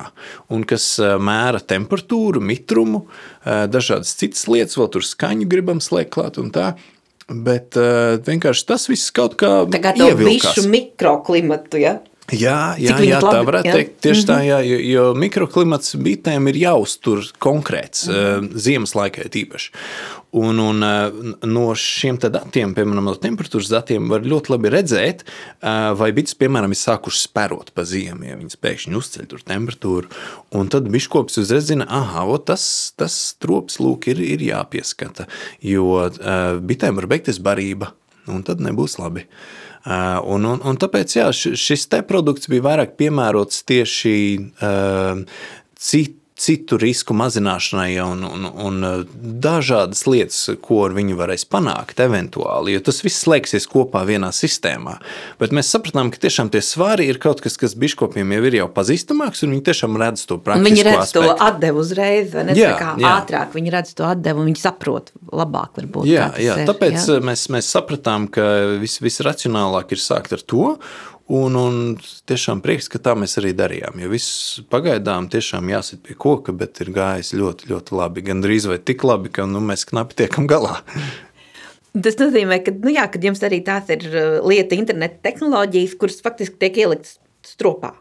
un 0.50 0.64
kas 0.66 0.86
eh, 0.98 1.14
mēra 1.18 1.60
temperatūru, 1.62 2.42
mitrumu, 2.42 3.04
eh, 3.44 3.66
dažādas 3.70 4.16
citas 4.18 4.48
lietas, 4.50 4.78
vēl 4.78 4.90
tur 4.90 5.06
skaņu 5.06 5.46
gribam 5.50 5.82
slēgt 5.82 6.10
klāt 6.16 6.42
un 6.42 6.50
tā. 6.50 6.72
Bet 7.30 7.76
uh, 7.78 8.18
vienkārši 8.26 8.64
tas 8.66 8.88
viss 8.90 9.12
kaut 9.14 9.36
kā 9.38 9.50
to 9.70 10.08
ievilkās. 10.08 10.56
visu 10.56 10.70
mikroklimatu, 10.70 11.78
ja? 11.78 12.00
Jā, 12.30 12.76
jā, 12.78 12.94
jā 13.02 13.18
tā 13.18 13.32
labi, 13.32 13.46
varētu 13.48 13.68
jā? 13.68 13.74
teikt. 13.74 13.96
Tieši 14.04 14.24
tā, 14.28 14.38
jā, 14.46 14.60
jo, 14.62 14.78
jo 14.86 15.04
mikroklimats 15.18 15.96
bitēm 15.98 16.46
ir 16.52 16.60
jāuztur 16.60 17.24
konkrēts, 17.42 18.06
mm. 18.06 18.48
ziemas 18.54 18.94
laikā 18.98 19.26
tīpaši. 19.34 19.72
Un, 20.38 20.60
un 20.62 20.84
eh, 20.86 21.16
no 21.50 21.64
šiem 21.74 22.20
datiem, 22.22 22.74
piemēram, 22.76 23.02
no 23.08 23.16
temperatūras 23.18 23.70
datiem, 23.72 24.06
var 24.12 24.22
ļoti 24.22 24.52
labi 24.52 24.70
redzēt, 24.70 25.24
eh, 25.26 25.78
vai 25.98 26.12
bites, 26.14 26.36
piemēram, 26.38 26.70
ir 26.70 26.78
sākušas 26.78 27.26
spērot 27.26 27.72
pa 27.74 27.82
ziemu, 27.88 28.28
ja 28.28 28.38
viņas 28.38 28.60
pēkšņi 28.62 28.98
uzceļ 29.00 29.30
tur 29.32 29.42
temperatūru. 29.48 30.12
Un 30.54 30.70
tad 30.70 30.86
biškops 30.92 31.40
uzreiz 31.42 31.66
zina, 31.72 31.88
ah, 31.90 32.20
tas, 32.46 32.92
tas 32.94 33.16
trops 33.42 33.80
lūk 33.82 34.06
ir, 34.12 34.22
ir 34.22 34.44
jāpieskata, 34.52 35.26
jo 35.66 36.06
bitēm 36.62 37.00
var 37.00 37.10
beigties 37.10 37.42
barība, 37.42 37.90
un 38.30 38.44
tad 38.46 38.62
nebūs 38.62 39.00
labi. 39.02 39.26
Uh, 39.26 39.69
un, 39.86 40.44
un, 40.44 40.60
un 40.60 40.76
tāpēc 40.80 41.16
jā, 41.16 41.28
šis 41.32 41.86
te 41.88 42.02
produkts 42.04 42.50
bija 42.52 42.66
vairāk 42.68 42.96
piemērots 43.00 43.62
tieši 43.68 44.16
uh, 44.60 45.22
citu 45.80 46.19
citu 46.40 46.78
risku 46.80 47.14
mazināšanai 47.16 47.90
un, 48.04 48.24
un, 48.24 48.46
un 48.48 48.86
uh, 48.86 49.02
dažādas 49.44 50.06
lietas, 50.08 50.38
ko 50.64 50.84
ar 50.86 50.94
viņu 50.96 51.18
varēs 51.18 51.44
panākt 51.50 52.00
eventuāli, 52.00 52.74
jo 52.74 52.84
tas 52.86 53.02
viss 53.04 53.20
slēgsies 53.26 53.68
kopā 53.70 54.02
vienā 54.08 54.30
sistēmā. 54.34 54.96
Bet 55.40 55.54
mēs 55.56 55.70
sapratām, 55.74 56.12
ka 56.12 56.22
tiešām 56.22 56.52
tie 56.54 56.62
svari 56.64 57.10
ir 57.10 57.20
kaut 57.22 57.42
kas, 57.44 57.58
kas 57.60 57.76
biškopiem 57.78 58.32
jau 58.36 58.42
ir 58.48 58.58
jau 58.62 58.68
pazīstamāks, 58.72 59.44
un 59.44 59.54
viņi 59.56 59.66
tiešām 59.68 60.00
redz 60.00 60.24
to 60.30 60.38
Un 60.40 60.44
praktisko 60.46 60.70
viņi 60.70 60.86
redz 60.88 61.14
to 61.14 61.24
aspektu. 61.26 61.46
atdevu 61.50 61.84
uzreiz, 61.84 62.32
vai 62.34 62.46
ne? 62.48 62.56
Jā, 62.58 62.72
kā 62.80 62.94
jā. 62.96 63.14
ātrāk 63.20 63.54
viņi 63.56 63.74
redz 63.76 63.94
to 63.98 64.08
atdevu, 64.08 64.42
un 64.42 64.50
viņi 64.50 64.64
saprot 64.64 65.12
labāk 65.30 65.76
varbūt. 65.80 66.08
Jā, 66.08 66.30
jā, 66.40 66.56
ir, 66.62 66.70
tāpēc 66.70 66.96
jā. 66.96 67.06
jā. 67.18 67.24
Mēs, 67.30 67.46
mēs 67.52 67.70
sapratām, 67.76 68.30
ka 68.32 68.48
vis, 68.80 68.98
visracionālāk 69.04 69.92
ir 69.96 70.02
sākt 70.02 70.36
ar 70.36 70.44
to. 70.48 70.74
Un, 71.30 71.54
un 71.54 71.74
tiešām 72.26 72.58
prieks, 72.64 72.88
ka 72.90 72.98
tā 72.98 73.12
mēs 73.14 73.36
arī 73.38 73.52
darījām. 73.54 74.00
Jo 74.02 74.08
viss 74.10 74.58
pagaidām 74.72 75.28
tiešām 75.30 75.68
jāsit 75.70 76.00
pie 76.02 76.16
koka, 76.18 76.50
bet 76.56 76.80
ir 76.82 76.90
gājis 76.96 77.36
ļoti, 77.38 77.68
ļoti 77.70 77.94
labi. 77.94 78.24
Gan 78.26 78.42
drīz 78.42 78.66
vai 78.66 78.80
tik 78.82 79.04
labi, 79.06 79.30
ka 79.30 79.46
nu, 79.46 79.62
mēs 79.62 79.86
knapi 79.86 80.18
tiekam 80.24 80.50
galā. 80.50 80.80
Tas 82.04 82.18
nozīmē, 82.18 82.60
ka, 82.66 82.74
nu 82.82 82.90
jā, 82.94 83.06
ka 83.10 83.18
jums 83.22 83.42
arī 83.46 83.60
tās 83.66 83.88
ir 83.94 84.04
uh, 84.10 84.40
lieta, 84.46 84.74
interneta 84.78 85.22
tehnoloģijas, 85.26 85.96
kuras 85.98 86.18
faktiski 86.22 86.58
tiek 86.62 86.82
ieliktas 86.82 87.16
stropā. 87.46 87.94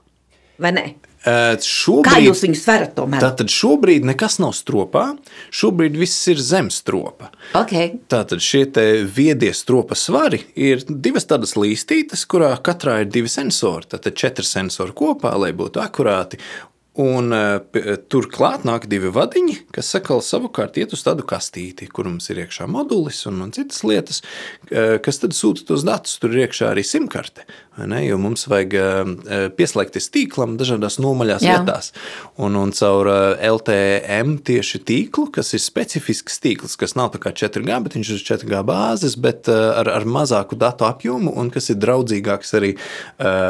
Vai 0.62 0.74
ne? 0.76 0.84
Ē, 1.28 1.58
Kā 1.60 1.66
Šobrīd, 1.68 2.26
jūs 2.30 2.42
viņus 2.46 2.62
varat 2.64 2.94
tomēr? 2.96 3.20
tātad 3.20 3.52
šobrīd 3.52 4.06
nekas 4.08 4.38
nav 4.40 4.54
stropā, 4.56 5.18
šobrīd 5.52 5.98
viss 6.00 6.30
ir 6.32 6.40
zem 6.40 6.70
stropa. 6.72 7.28
Okay. 7.60 7.98
Tātad 8.08 8.40
šie 8.40 8.64
te 8.72 8.86
viedie 9.04 9.52
stropa 9.54 9.98
svari 10.00 10.40
ir 10.56 10.86
divas 10.88 11.28
tādas 11.28 11.58
līstītes, 11.60 12.24
kurā 12.24 12.54
katrā 12.64 13.02
ir 13.04 13.12
divi 13.12 13.28
sensori. 13.28 13.90
Tātad 13.92 14.16
četri 14.16 14.48
sensori 14.48 14.96
kopā, 14.96 15.36
lai 15.36 15.52
būtu 15.52 15.84
akurāti. 15.84 16.40
Un 17.00 17.32
uh, 17.32 17.62
tur 18.12 18.26
klāt 18.28 18.66
nāk 18.68 18.88
divi 18.92 19.12
vadiņi, 19.16 19.54
kas 19.76 19.92
sakal, 19.94 20.20
savukārt 20.26 20.76
iet 20.82 20.92
uz 20.96 21.04
tādu 21.06 21.24
kastīti, 21.28 21.88
kur 21.88 22.10
mums 22.10 22.28
ir 22.34 22.42
iekšā 22.44 22.68
modulis 22.68 23.22
un, 23.30 23.38
un 23.46 23.54
citas 23.56 23.86
lietas, 23.88 24.20
kas 24.68 25.22
tad 25.22 25.36
sūta 25.38 25.64
tos 25.70 25.86
datus. 25.88 26.18
Tur 26.20 26.36
ir 26.36 26.48
iekšā 26.48 26.74
arī 26.74 26.84
simkarte, 26.84 27.46
ne? 27.78 28.02
jo 28.06 28.18
mums 28.22 28.46
vajag 28.50 28.76
uh, 28.80 29.50
pieslēgties 29.58 30.10
tīklam 30.14 30.58
dažādās 30.60 31.00
nomaļās 31.02 31.46
Jā. 31.46 31.60
vietās. 31.60 31.92
Un, 32.40 32.58
un 32.60 32.74
caur 32.76 33.10
uh, 33.12 33.20
LTM 33.40 34.38
tieši 34.48 34.82
tīklu, 34.88 35.28
kas 35.36 35.54
ir 35.56 35.64
specifisks 35.64 36.40
tīkls, 36.44 36.78
kas 36.80 36.96
nav 37.00 37.14
kā 37.20 37.32
4G, 37.34 37.80
bet 37.86 37.96
viņš 37.98 38.12
ir 38.14 38.20
uz 38.20 38.26
4G 38.28 38.64
bāzes, 38.68 39.16
bet 39.20 39.50
ar, 39.50 39.88
ar 39.90 40.06
mazāku 40.06 40.58
datu 40.60 40.86
apjomu 40.88 41.32
un 41.40 41.50
kas 41.54 41.72
ir 41.74 41.80
draudzīgāks 41.82 42.54
arī 42.60 42.74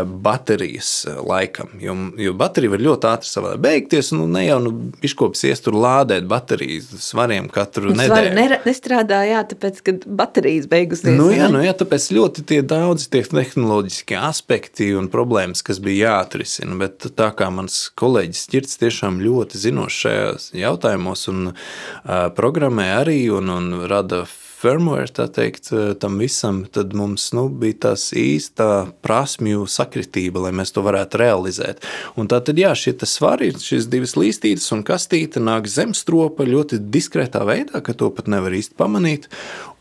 baterijas 0.05 1.05
laikam. 1.27 1.69
Jo, 1.82 1.95
jo 2.17 2.34
baterija 2.39 2.73
var 2.73 2.84
ļoti 2.84 3.10
ātri 3.10 3.29
savā 3.29 3.53
beigties, 3.62 4.12
un 4.15 4.23
nu, 4.23 4.27
ne 4.38 4.45
jau 4.45 4.60
nu, 4.63 4.73
biškops 5.01 5.43
ies 5.49 5.63
tur 5.65 5.77
lādēt 5.79 6.27
baterijas 6.29 6.89
svariem 7.03 7.49
katru 7.53 7.91
Svari 7.93 8.01
nedēļu. 8.03 8.36
nere- 8.38 8.62
nestrādā, 8.65 9.21
jā, 9.27 9.43
tāpēc, 9.51 9.82
ka 9.86 9.95
baterijas 10.08 10.69
beigusies. 10.71 11.15
Nu, 11.17 11.29
jā, 11.34 11.49
nu, 11.51 11.62
jā, 11.63 11.73
tāpēc 11.77 12.10
ļoti 12.15 12.45
tie 12.53 12.62
daudzi 12.65 13.10
tie 13.12 13.23
tehnoloģiskie 13.23 14.18
aspekti 14.27 14.91
un 14.97 15.10
problēmas, 15.12 15.63
kas 15.65 15.82
bija 15.84 16.10
jāatrisina. 16.10 16.77
Bet 16.82 17.08
tā 17.19 17.32
kā 17.38 17.49
mans 17.53 17.88
kolēģis 17.99 18.45
Čirts 18.51 18.82
tiešām 18.82 19.21
ļoti 19.23 19.62
zinošs 19.63 20.03
šajos 20.03 20.51
jautājumos 20.58 21.27
un 21.32 21.49
uh, 21.51 22.29
programmē 22.36 22.91
arī 22.99 23.21
un, 23.34 23.51
un 23.53 23.73
rada 23.89 24.25
firmware, 24.60 25.08
tā 25.15 25.27
teikt, 25.32 25.71
tam 26.01 26.17
visam, 26.19 26.63
tad 26.73 26.93
mums 26.97 27.29
nu, 27.36 27.45
bija 27.62 27.77
tās 27.88 28.10
īsta 28.17 28.89
prasmju 29.05 29.65
sakritība, 29.69 30.43
lai 30.45 30.53
mēs 30.55 30.73
to 30.75 30.84
varētu 30.86 31.21
realizēt. 31.21 31.86
Un 32.19 32.29
tā 32.32 32.41
tad, 32.45 32.60
jā, 32.60 32.73
šie 32.77 32.95
svari, 33.08 33.51
šīs 33.55 33.88
divas 33.91 34.17
līstītes 34.19 34.67
un 34.75 34.84
kastīte 34.88 35.41
nāk 35.43 35.69
zem 35.71 35.95
stropa 35.97 36.47
ļoti 36.47 36.82
diskrētā 36.91 37.45
veidā, 37.47 37.84
ka 37.86 37.95
to 37.95 38.12
pat 38.15 38.27
nevar 38.32 38.55
īsti 38.55 38.75
pamanīt, 38.79 39.29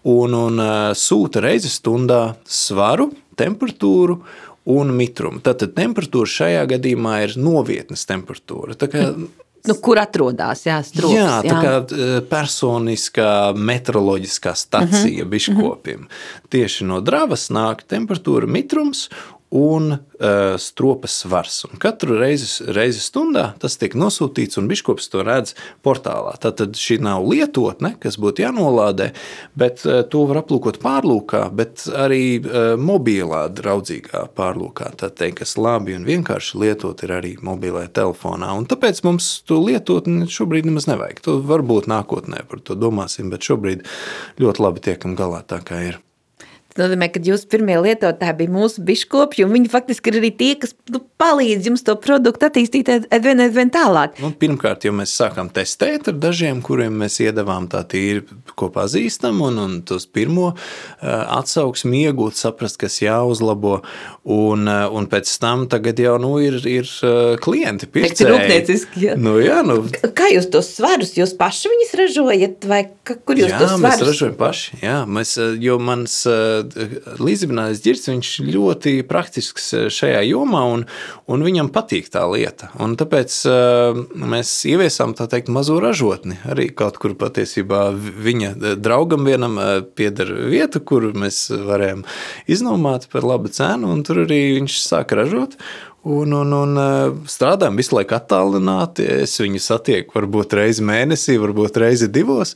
un, 0.05 0.35
un 0.35 0.63
sūta 0.95 1.43
reizi 1.45 1.71
stundā 1.73 2.37
svaru, 2.45 3.11
temperatūru 3.39 4.21
un 4.69 4.95
mitrumu. 4.97 5.41
Tātad 5.45 5.75
temperatūra 5.77 6.29
šajā 6.29 6.65
gadījumā 6.75 7.19
ir 7.25 7.37
novietnes 7.41 8.05
temperatūra. 8.09 8.77
Nu, 9.69 9.75
kur 9.83 9.99
atrodas 10.01 10.63
strops, 10.63 11.13
jā, 11.13 11.31
tā 11.45 11.49
jā. 11.51 11.57
kā 11.65 12.21
personiskā 12.31 13.31
meteoroloģiskā 13.59 14.55
stacija 14.57 15.25
uh 15.25 15.27
-huh, 15.27 15.31
biškopim. 15.31 16.01
Uh 16.01 16.07
-huh. 16.07 16.49
Tieši 16.49 16.85
no 16.85 17.01
dravas 17.01 17.51
nāk 17.51 17.83
temperatūra, 17.89 18.47
mitrums 18.47 19.09
un 19.51 19.93
uh, 19.93 19.99
stropas 20.59 21.13
svars. 21.23 21.65
Un 21.65 21.81
katru 21.81 22.19
reizi, 22.21 22.49
reizi 22.75 23.01
stundā 23.01 23.53
tas 23.61 23.79
tiek 23.81 23.95
nosūtīts, 23.97 24.59
un 24.61 24.69
biškops 24.69 25.09
to 25.13 25.23
redz 25.25 25.55
portālā. 25.85 26.35
Tad 26.43 26.61
šī 26.77 26.99
nav 27.05 27.25
lietotne, 27.29 27.95
kas 28.03 28.19
būtu 28.21 28.45
jānolādē, 28.45 29.11
bet 29.59 29.85
uh, 29.87 30.03
to 30.05 30.27
var 30.29 30.43
aplūkot 30.43 30.81
pārlūkā, 30.83 31.47
bet 31.57 31.87
arī 31.89 32.23
uh, 32.41 32.75
mobilā, 32.81 33.47
draudzīgā 33.49 34.27
pārlūkā. 34.37 34.93
Tā 35.01 35.09
teikt, 35.09 35.41
kas 35.43 35.57
labi 35.61 35.97
un 35.97 36.05
vienkārši 36.09 36.61
lietot 36.61 37.07
ir 37.07 37.15
arī 37.17 37.37
mobilajā 37.45 37.93
telefonā. 38.03 38.53
Un 38.59 38.69
tāpēc 38.69 39.01
mums 39.07 39.31
to 39.49 39.63
lietotni 39.65 40.29
šobrīd 40.29 40.69
nemaz 40.69 40.91
nevajag. 40.91 41.25
To 41.25 41.39
varbūt 41.49 41.89
nākotnē 41.89 42.45
par 42.51 42.61
to 42.61 42.77
domāsim, 42.77 43.33
bet 43.33 43.49
šobrīd 43.49 43.87
ļoti 44.43 44.67
labi 44.67 44.85
tiekam 44.91 45.17
galā 45.19 45.41
tā 45.49 45.63
kā 45.65 45.81
ir. 45.89 46.03
Tas 46.79 46.87
nozīmē, 46.87 47.09
ka 47.11 47.19
jūsu 47.27 47.49
pirmie 47.51 47.75
lietotāji 47.83 48.37
bija 48.39 48.53
mūsu 48.55 48.83
biškopi, 48.87 49.43
un 49.43 49.51
viņi 49.51 49.71
faktiski 49.73 50.13
ir 50.13 50.19
arī 50.21 50.29
tie, 50.39 50.53
kas 50.63 50.77
nu, 50.95 51.01
palīdz 51.19 51.67
jums 51.67 51.83
to 51.83 51.97
produktu 51.99 52.47
attīstīt 52.47 52.87
aizvien, 52.95 53.43
aizvien 53.43 53.73
tālāk. 53.75 54.15
Nu, 54.23 54.31
pirmkārt, 54.39 54.87
jau 54.87 54.93
mēs 54.95 55.11
sākām 55.19 55.51
testēt 55.51 56.07
ar 56.13 56.15
dažiem, 56.23 56.61
kuriem 56.63 56.95
mēs 57.03 57.19
iedavām 57.25 57.67
tā 57.73 57.81
tīri, 57.83 58.23
ko 58.55 58.69
pazīstam, 58.71 59.41
un, 59.43 59.59
un 59.59 59.75
tos 59.91 60.07
pirmo 60.07 60.53
atsauksmi 61.03 62.05
iegūt, 62.07 62.39
saprast, 62.39 62.79
kas 62.79 63.01
jāuzlabo, 63.03 63.81
un, 64.31 64.71
un 64.71 65.11
pēc 65.11 65.35
tam 65.43 65.67
tagad 65.73 65.99
jau 65.99 66.15
nu, 66.23 66.37
ir, 66.39 66.61
ir 66.63 66.87
klienti 67.43 67.91
pircēji. 67.91 68.79
Jā. 69.03 69.19
Nu, 69.19 69.35
jā, 69.43 69.65
nu. 69.67 69.81
Kā 70.15 70.31
jūs 70.31 70.47
tos 70.55 70.71
svarus, 70.79 71.17
jūs 71.19 71.35
paši 71.43 71.75
viņus 71.75 71.93
ražojat, 72.05 72.71
vai 72.71 72.85
kur 73.03 73.35
jūs 73.35 73.51
jā, 73.51 73.59
tos 73.59 73.75
svarus? 73.75 73.83
Jā, 73.83 73.85
mēs 73.89 74.07
ražojam 74.13 74.39
paši, 74.39 74.81
jā, 74.87 74.97
mēs, 75.19 75.35
jo 75.67 75.83
mans 75.83 76.21
līdzinātais 77.19 77.83
ģirts, 77.85 78.09
viņš 78.11 78.31
ļoti 78.49 78.93
praktisks 79.09 79.69
eh, 79.77 79.87
šajā 79.93 80.23
jomā, 80.29 80.63
un, 80.75 80.85
un 81.31 81.45
viņam 81.47 81.71
patīk 81.75 82.11
tā 82.13 82.25
lieta. 82.31 82.71
Un 82.83 82.97
tāpēc 82.99 83.37
uh, 83.51 84.01
mēs 84.19 84.53
ieviesām 84.69 85.15
tā 85.19 85.29
teikt 85.31 85.51
mazo 85.55 85.79
ražotni. 85.83 86.39
Arī 86.49 86.69
kaut 86.77 87.01
kur 87.03 87.17
patiesībā 87.19 87.89
viņa 87.97 88.55
draugam 88.81 89.29
vienam 89.29 89.59
eh, 89.63 89.75
pieder 89.83 90.33
vieta, 90.53 90.81
kur 90.81 91.11
mēs 91.15 91.49
varējām 91.53 92.07
iznomāt 92.51 93.09
par 93.13 93.27
labu 93.29 93.53
cenu, 93.53 93.93
un 93.95 94.03
tur 94.07 94.25
arī 94.27 94.43
viņš 94.59 94.81
sāka 94.85 95.23
ražot. 95.23 95.59
Un, 96.09 96.33
un, 96.33 96.53
un 96.55 96.79
strādājam 97.29 97.77
visu 97.77 97.97
laiku 97.99 98.15
attālināti. 98.17 99.05
Es 99.27 99.35
viņu 99.43 99.61
satieku 99.61 100.17
varbūt 100.17 100.55
reizi 100.57 100.87
mēnesī, 100.87 101.37
varbūt 101.43 101.83
reizi 101.83 102.09
divos, 102.09 102.55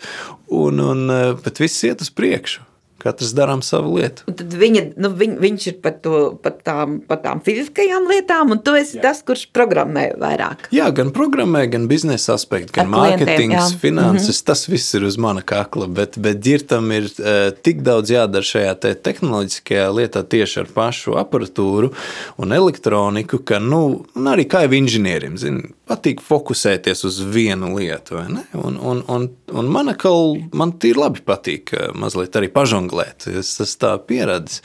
un, 0.48 0.80
un, 0.80 1.16
bet 1.42 1.60
viss 1.60 1.82
iet 1.84 2.06
uz 2.06 2.12
priekšu. 2.14 2.62
Katrs 3.02 3.32
darām 3.36 3.62
savu 3.66 3.96
lietu. 3.98 4.26
Un 4.30 4.36
tad 4.38 4.54
viņa, 4.58 4.84
nu, 5.02 5.10
viņ, 5.18 5.36
viņš 5.42 5.66
ir 5.72 5.78
par, 5.82 5.96
to, 6.04 6.20
par, 6.42 6.54
tām, 6.64 7.00
par 7.08 7.22
tām 7.24 7.42
fiziskajām 7.44 8.06
lietām, 8.10 8.54
un 8.54 8.62
tu 8.62 8.74
esi 8.78 8.98
jā. 8.98 9.02
tas, 9.08 9.22
kurš 9.26 9.48
programmē 9.54 10.12
vairāk. 10.22 10.68
Jā, 10.74 10.88
gan 10.94 11.12
programmē, 11.14 11.64
gan 11.72 11.88
biznesa 11.90 12.36
aspekti, 12.36 12.74
gan 12.78 12.92
mārketings, 12.92 13.76
finanses. 13.82 14.28
Mm 14.28 14.38
-hmm. 14.38 14.46
Tas 14.52 14.68
viss 14.68 14.94
ir 14.94 15.04
uz 15.04 15.18
mana 15.18 15.42
kakla, 15.42 15.86
bet, 15.86 16.18
bet 16.18 16.38
ģirtam 16.44 16.92
ir 16.92 17.04
uh, 17.04 17.50
tik 17.62 17.82
daudz 17.82 18.10
jādara 18.10 18.46
šajā 18.46 18.74
te 18.80 18.94
tehnoloģiskajā 18.94 19.88
lietā 19.90 20.22
tieši 20.22 20.60
ar 20.60 20.68
pašu 20.74 21.16
aparatūru 21.18 21.92
un 22.36 22.52
elektroniku, 22.52 23.38
ka, 23.38 23.58
nu, 23.58 24.04
arī 24.16 24.46
kā 24.48 24.64
jau 24.66 24.72
inženierim, 24.72 25.36
zin, 25.38 25.62
patīk 25.88 26.20
fokusēties 26.20 27.04
uz 27.04 27.20
vienu 27.34 27.74
lietu, 27.76 28.16
vai 28.16 28.28
ne? 28.32 28.44
Un, 28.52 28.78
un, 28.78 29.02
un, 29.08 29.28
un 29.52 29.70
man, 29.72 29.88
akal, 29.92 30.36
man 30.52 30.72
tīri 30.80 31.00
labi 31.02 31.20
patīk 31.26 31.74
eh, 31.76 31.90
mazliet 31.94 32.36
arī 32.36 32.48
pažonglēt 32.52 32.91
žonglēt. 32.92 33.26
Es 33.38 33.60
esmu 33.60 33.80
tā 33.80 33.92
pieredzējis. 34.06 34.62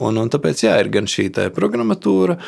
Un, 0.00 0.18
un 0.18 0.30
tāpēc 0.30 0.64
jā, 0.64 0.76
ir 0.80 0.88
gan 0.92 1.06
šī 1.06 1.30
programmatūra, 1.54 2.38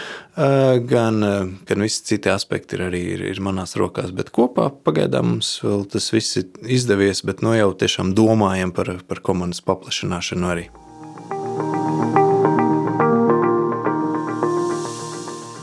gan, 0.89 1.21
gan 1.67 1.85
visi 1.85 2.05
citi 2.05 2.31
aspekti 2.31 2.77
ir 2.77 2.89
arī 2.89 3.03
ir, 3.15 3.25
ir 3.29 3.41
manās 3.41 3.77
rokās. 3.77 4.13
Bet 4.13 4.31
kopā 4.31 4.71
pagaidām 4.85 5.35
mums 5.35 5.61
vēl 5.63 5.87
tas 5.91 6.11
viss 6.13 6.39
ir 6.39 6.49
izdevies, 6.65 7.23
bet 7.25 7.43
no 7.43 7.53
nu 7.53 7.59
jau 7.59 7.73
tiešām 7.75 8.15
domājam 8.15 8.73
par, 8.73 8.99
par 9.07 9.21
komandas 9.21 9.61
paplašināšanu 9.65 10.49
arī. 10.49 10.69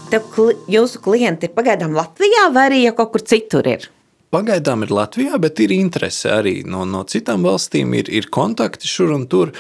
Tev, 0.06 0.30
jūsu 0.72 1.02
klienti 1.04 1.50
ir 1.50 1.56
pagaidām 1.56 1.96
Latvijā 1.98 2.48
vai 2.54 2.70
arī 2.70 2.86
jau 2.86 2.96
kaut 3.02 3.16
kur 3.16 3.26
citur? 3.26 3.68
Ir? 3.68 3.90
Pagaidām 4.36 4.84
ir 4.84 4.92
Latvijā, 4.92 5.38
bet 5.40 5.62
ir 5.64 5.72
interese 5.72 6.28
arī 6.36 6.58
no, 6.68 6.82
no 6.90 7.06
citām 7.08 7.46
valstīm. 7.48 7.94
Ir, 7.96 8.10
ir 8.12 8.28
kontakti 8.36 8.90
šur 8.92 9.14
un 9.16 9.24
tur. 9.32 9.54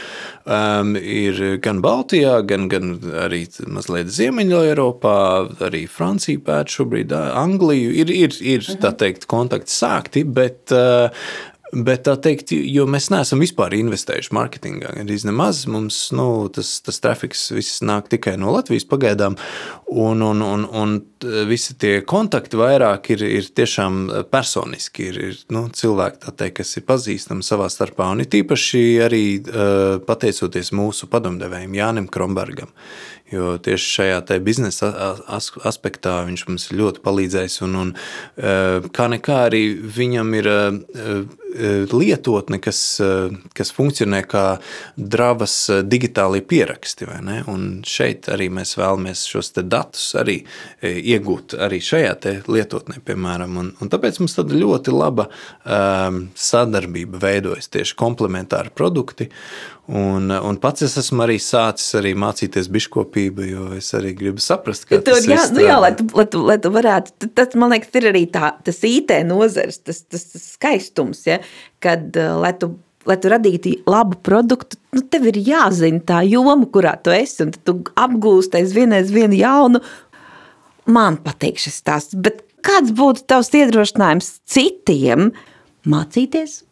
Um, 0.45 0.93
ir 0.99 1.39
gan 1.63 1.79
Baltijā, 1.85 2.35
gan, 2.49 2.67
gan 2.69 2.97
arī 3.23 3.45
mazliet 3.71 4.11
Ziemeļā-Eiropā, 4.13 5.15
arī 5.69 5.85
Francija 5.87 6.43
pēc 6.43 6.75
šobrīd, 6.75 7.15
Angliju. 7.15 7.95
Ir, 8.03 8.11
ir, 8.11 8.35
ir 8.43 8.67
tā 8.67 8.91
mhm. 8.91 8.99
teikt, 9.05 9.29
kontakti 9.31 9.71
sākti, 9.71 10.25
bet 10.27 10.75
uh, 10.75 11.07
Bet 11.75 12.05
tā 12.07 12.13
teikt, 12.21 12.53
jo 12.55 12.85
mēs 12.87 13.09
neesam 13.11 13.41
vispār 13.43 13.73
investējuši 13.75 14.31
mārketingā, 14.35 14.93
gandrīz 14.95 15.25
nemaz. 15.27 15.65
Mums 15.67 15.97
nu, 16.15 16.27
tas, 16.55 16.69
tas 16.85 17.01
trafiks 17.03 17.49
viss 17.51 17.81
nāk 17.83 18.07
tikai 18.13 18.37
no 18.39 18.53
Latvijas 18.55 18.87
pagaidām, 18.87 19.35
un, 19.91 20.23
un, 20.23 20.43
un, 20.45 20.63
un 20.71 20.93
visi 21.49 21.75
tie 21.81 21.97
kontakti 22.07 22.59
vairāk 22.59 23.11
ir, 23.17 23.25
ir 23.41 23.49
tiešām 23.59 24.05
personiski. 24.31 25.09
Ir, 25.09 25.19
ir 25.31 25.41
nu, 25.51 25.65
cilvēki, 25.75 26.31
teikt, 26.31 26.61
kas 26.61 26.71
ir 26.79 26.87
pazīstami 26.87 27.43
savā 27.43 27.67
starpā, 27.73 28.07
un 28.13 28.23
ir 28.23 28.31
tīpaši 28.31 28.85
arī 29.03 29.25
pateicoties 30.07 30.71
mūsu 30.75 31.11
padomdevējiem 31.11 31.75
Jānim 31.81 32.07
Krombergam. 32.11 32.71
Jo 33.35 33.55
tieši 33.61 33.91
šajā 33.99 34.39
biznesa 34.43 34.91
aspektā 35.67 36.21
viņš 36.29 36.45
mums 36.49 36.69
ir 36.69 36.79
ļoti 36.81 37.03
palīdzējis. 37.05 37.61
Un, 37.67 37.79
un, 37.81 37.95
kā 38.95 39.09
nekā 39.11 39.39
arī 39.49 39.63
viņam 39.75 40.35
ir 40.39 40.51
lietotne, 41.95 42.59
kas, 42.63 42.79
kas 43.55 43.71
funkcionē 43.75 44.21
kā 44.27 44.45
dravas 44.95 45.55
digitālie 45.87 46.43
pieraksti. 46.45 47.07
Šeit 47.87 48.29
arī 48.33 48.49
mēs 48.53 48.75
vēlamies 48.79 49.25
šos 49.29 49.53
datus 49.63 50.07
arī 50.19 50.41
iegūt 50.83 51.57
arī 51.59 51.81
šajā 51.83 52.15
lietotnē, 52.47 52.99
piemēram. 53.05 53.57
Un, 53.61 53.71
un 53.81 53.91
tāpēc 53.91 54.19
mums 54.21 54.35
tāda 54.37 54.55
ļoti 54.55 54.93
laba 54.95 55.27
um, 55.29 56.25
sadarbība 56.35 57.19
veidojas 57.21 57.69
tieši 57.73 57.97
komplementāri 57.99 58.71
produkti. 58.75 59.29
Un, 59.85 60.31
un 60.33 60.57
pats 60.57 60.81
es 60.81 60.95
esmu 60.97 61.21
arī 61.27 61.35
sācis 61.41 61.93
arī 61.99 62.15
mācīties 62.17 62.71
biškopību, 62.73 63.43
jo 63.45 63.65
es 63.77 63.91
arī 63.93 64.15
gribu 64.17 64.41
saprast, 64.41 64.87
kā 64.89 64.97
tas 65.05 65.27
ir. 65.27 65.37
Nu 65.53 65.61
jā, 65.61 65.75
lai 65.77 65.91
tu, 65.93 66.07
lai, 66.17 66.25
tu, 66.25 66.41
lai 66.47 66.55
tu 66.61 66.71
varētu, 66.73 67.29
tas 67.37 67.53
man 67.59 67.69
liekas, 67.75 67.91
ir 67.99 68.09
arī 68.09 68.23
tā, 68.33 68.55
tas 68.65 68.81
IT 68.87 69.13
nozars, 69.29 69.77
tas, 69.85 70.01
tas, 70.09 70.25
tas 70.33 70.47
skaistums, 70.55 71.21
ja, 71.29 71.37
kad, 71.85 72.09
uh, 72.17 72.33
lai 72.41 72.55
tu 72.57 72.73
lai 73.05 73.19
tu 73.21 73.29
radītu 73.29 73.75
labu 73.85 74.17
produktu, 74.25 74.79
nu, 74.95 75.03
tev 75.05 75.27
ir 75.29 75.37
jāzina 75.45 76.01
tā 76.09 76.23
joma, 76.25 76.65
kurā 76.65 76.95
tu 76.97 77.13
esi. 77.13 77.43
Un 77.45 77.53
tu 77.53 77.77
apgūsti 78.01 78.57
aizvien 78.61 78.95
aizvien 78.97 79.35
jaunu. 79.37 79.81
Man 80.89 81.19
patīk 81.21 81.61
šis 81.61 81.79
stāsts, 81.81 82.17
bet 82.17 82.41
kāds 82.65 82.93
būtu 82.97 83.25
tavs 83.29 83.51
iedrošinājums 83.53 84.31
citiem 84.49 85.31
mācīties 85.85 86.63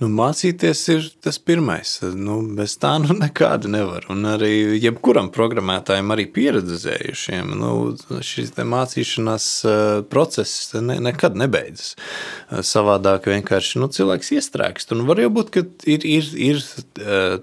Nu, 0.00 0.08
mācīties 0.08 0.80
ir 0.94 1.06
tas 1.20 1.36
pirmais. 1.44 1.98
Nu, 2.16 2.38
bez 2.56 2.78
tā 2.80 2.94
nu 3.02 3.12
nekāda 3.18 3.68
nevar. 3.68 4.06
Un 4.12 4.24
arī 4.30 4.78
jebkuram 4.80 5.28
programmētājam, 5.34 6.14
arī 6.14 6.24
pieredzējušiem, 6.32 7.52
nu, 7.60 7.72
šis 8.24 8.54
mācīšanās 8.56 9.48
process 10.12 10.72
ne, 10.80 10.96
nekad 11.04 11.36
nebeidzas. 11.36 11.92
Savādāk 12.64 13.28
vienkārši 13.28 13.82
nu, 13.82 13.90
cilvēks 13.92 14.32
iestrēgst. 14.38 14.96
Un 14.96 15.04
var 15.10 15.20
jau 15.20 15.28
būt, 15.36 15.52
ka 15.52 15.66
ir, 15.84 16.08
ir, 16.08 16.32
ir 16.48 16.64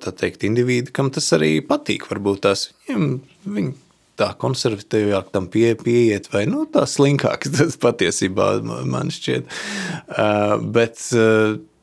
teikt, 0.07 0.47
indivīdi, 0.49 0.95
kam 0.97 1.13
tas 1.13 1.29
arī 1.37 1.59
patīk. 1.61 2.09
Varbūt 2.09 2.47
tās 2.49 2.71
viņiem, 2.87 3.19
viņi 3.45 3.77
tā 4.17 4.31
konservatīvāk 4.41 5.29
tam 5.29 5.45
pie, 5.53 5.75
pieiet, 5.77 6.31
vai 6.33 6.47
nu, 6.49 6.65
tā 6.73 6.87
slinkāk 6.89 7.45
tas 7.53 7.77
patiesībā 7.85 8.55
man 8.65 9.13
šķiet. 9.13 9.57
Bet 10.73 11.05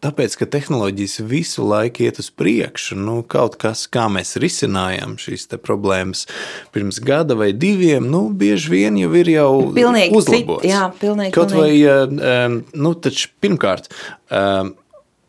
tāpēc, 0.04 0.36
ka 0.40 0.48
tehnoloģijas 0.54 1.18
visu 1.24 1.64
laiku 1.66 2.04
iet 2.06 2.20
uz 2.22 2.30
priekšu. 2.34 2.98
Nu, 3.00 3.16
kaut 3.26 3.58
kas, 3.60 3.86
kā 3.90 4.06
mēs 4.12 4.36
risinājām 4.42 5.16
šīs 5.20 5.48
problēmas 5.64 6.26
pirms 6.74 7.00
gada 7.04 7.36
vai 7.38 7.52
diviem, 7.56 8.06
nu, 8.12 8.26
bieži 8.28 8.72
vien 8.76 9.00
jau 9.00 9.10
ir 9.16 9.32
jau 9.34 9.50
pilnīgi 9.74 10.14
uzlabots. 10.14 10.62
Cit, 10.62 10.70
jā, 10.74 10.86
pilnīgi. 11.00 11.34
Kaut 11.34 11.54
pilnīgi. 11.56 11.90
vai, 12.20 12.62
nu, 12.76 12.94
taču 12.94 13.32
pirmkārt, 13.42 13.90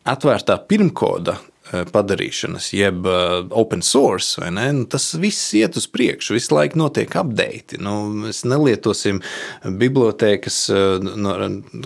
atvērtā 0.06 0.60
pirmkoda 0.70 1.36
Eh, 1.36 1.55
padarīšanas, 1.92 2.68
jeb 2.76 3.06
uh, 3.08 3.40
open 3.50 3.82
source, 3.82 4.38
nu, 4.54 4.84
tas 4.90 5.08
viss 5.18 5.54
iet 5.58 5.76
uz 5.78 5.88
priekšu, 5.90 6.36
visu 6.36 6.54
laiku 6.54 6.78
notiek 6.78 7.16
update. 7.18 7.80
Nu, 7.82 7.96
mēs 8.26 8.44
nelietosim 8.46 9.18
bibliotēkas, 9.64 10.60
uh, 10.70 11.08
no, 11.18 11.34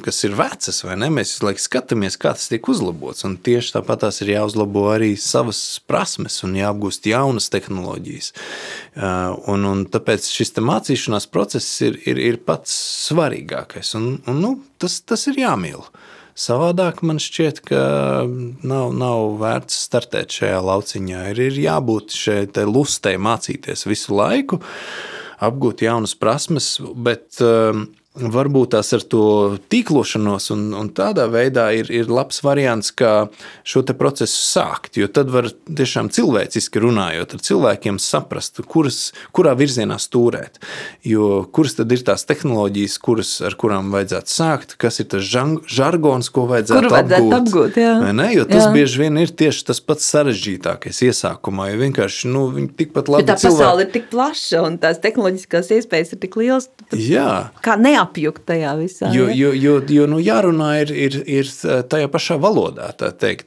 kas 0.05 0.21
ir 0.29 0.37
vecas, 0.38 0.83
vai 0.85 0.99
ne? 1.01 1.11
Mēs 1.14 1.35
visu 1.35 1.49
laiku 1.49 1.64
skatāmies, 1.64 2.19
kā 2.21 2.35
tas 2.37 2.51
tiek 2.53 2.69
uzlabots. 2.71 3.25
Un 3.29 3.38
tieši 3.40 3.77
tāpat 3.79 4.05
tās 4.05 4.21
ir 4.25 4.35
jāuzlabo 4.35 4.87
arī 4.93 5.14
savas 5.21 5.62
prasmes 5.88 6.40
un 6.47 6.57
jāapgūst 6.59 7.09
jaunas 7.11 7.51
tehnoloģijas. 7.53 8.33
Un, 9.51 9.66
un 9.69 9.85
tāpēc 9.90 10.29
šis 10.29 10.55
mācīšanās 10.61 11.29
process 11.33 11.81
ir, 11.87 11.99
ir, 12.09 12.21
ir 12.21 12.40
pats 12.45 12.75
svarīgākais. 13.09 13.95
Un, 13.99 14.12
un, 14.29 14.40
nu, 14.45 14.55
tas, 14.81 15.01
tas 15.07 15.27
ir 15.31 15.40
jāmīl. 15.40 15.85
Savādāk 16.40 17.03
man 17.05 17.18
šķiet, 17.20 17.59
ka 17.68 17.81
nav, 18.24 18.94
nav 18.96 19.35
vērts 19.42 19.76
startēt 19.88 20.33
šajā 20.38 20.61
lauciņā. 20.64 21.24
Ir, 21.35 21.42
ir 21.50 21.59
jābūt 21.66 22.16
šai 22.16 22.64
lustei 22.68 23.18
mācīties 23.20 23.85
visu 23.88 24.16
laiku, 24.16 24.61
apgūt 25.44 25.85
jaunas 25.85 26.16
prasmes, 26.16 26.72
bet 26.81 27.42
um, 27.44 27.90
varbūt 28.28 28.74
tās 28.74 28.92
ar 28.96 29.04
to 29.09 29.24
tīklošanos 29.72 30.50
un, 30.54 30.66
un 30.76 30.90
tādā 30.94 31.26
veidā 31.30 31.70
ir, 31.76 31.90
ir 31.94 32.11
labs 32.11 32.42
variants, 32.44 32.92
kā 32.92 33.30
šo 33.64 33.83
procesu 33.96 34.37
sākt. 34.44 34.98
Jo 35.00 35.09
tad 35.11 35.33
var 35.33 35.48
tiešām 35.50 36.11
cilvēciski 36.12 36.83
runājot 36.83 37.35
ar 37.35 37.44
cilvēkiem, 37.46 37.98
saprast, 38.02 38.61
kuras, 38.70 39.00
kurā 39.37 39.54
virzienā 39.59 39.96
stūrēt. 40.00 40.61
Jo 41.06 41.46
kuras 41.50 41.78
tad 41.78 41.92
ir 41.94 42.04
tās 42.06 42.26
tehnoloģijas, 42.28 42.98
kuras, 43.02 43.33
ar 43.46 43.56
kurām 43.61 43.90
vajadzētu 43.94 44.35
sākt, 44.35 44.76
kas 44.80 45.00
ir 45.02 45.11
tas 45.14 45.24
žargons, 45.24 46.30
ko 46.30 46.46
vajadzētu, 46.50 46.80
Kuru 46.80 46.92
vajadzētu 46.94 47.30
apgūt. 47.30 47.38
apgūt 47.40 47.80
jā. 47.80 47.94
ne? 48.12 48.28
jo 48.37 48.46
tas 48.48 48.66
jā. 48.66 48.70
bieži 48.74 49.02
vien 49.04 49.18
ir 49.22 49.33
tieši 49.42 49.66
tas 49.70 49.80
pats 49.85 50.06
sarežģītākais 50.12 51.02
iesākumā. 51.09 51.70
Jo 51.72 51.80
vienkārši 51.85 52.30
nu, 52.30 52.46
viņi 52.54 52.70
tikpat 52.78 53.11
labi. 53.11 53.24
Jo 53.24 53.33
tā 53.33 53.38
cilvēki... 53.40 53.62
pasaule 53.64 53.87
ir 53.87 53.92
tik 53.94 54.09
plaša 54.12 54.62
un 54.66 54.78
tās 54.83 55.00
tehnoloģiskās 55.02 55.72
iespējas 55.78 56.14
ir 56.14 56.22
tik 56.22 56.38
lielas. 56.40 56.68
Jā. 56.96 57.30
Kā 57.64 57.76
neapgūt 57.80 58.10
neapjukt 58.11 58.46
tajā 58.46 58.75
visā. 58.79 59.11
Jo, 59.14 59.29
jo, 59.31 59.53
jo, 59.55 59.81
jo 59.88 60.07
nu, 60.11 60.18
jārunā 60.20 60.83
ir, 60.83 60.90
ir, 60.90 61.18
ir 61.27 61.51
tajā 61.88 62.09
pašā 62.11 62.38
valodā. 62.40 62.90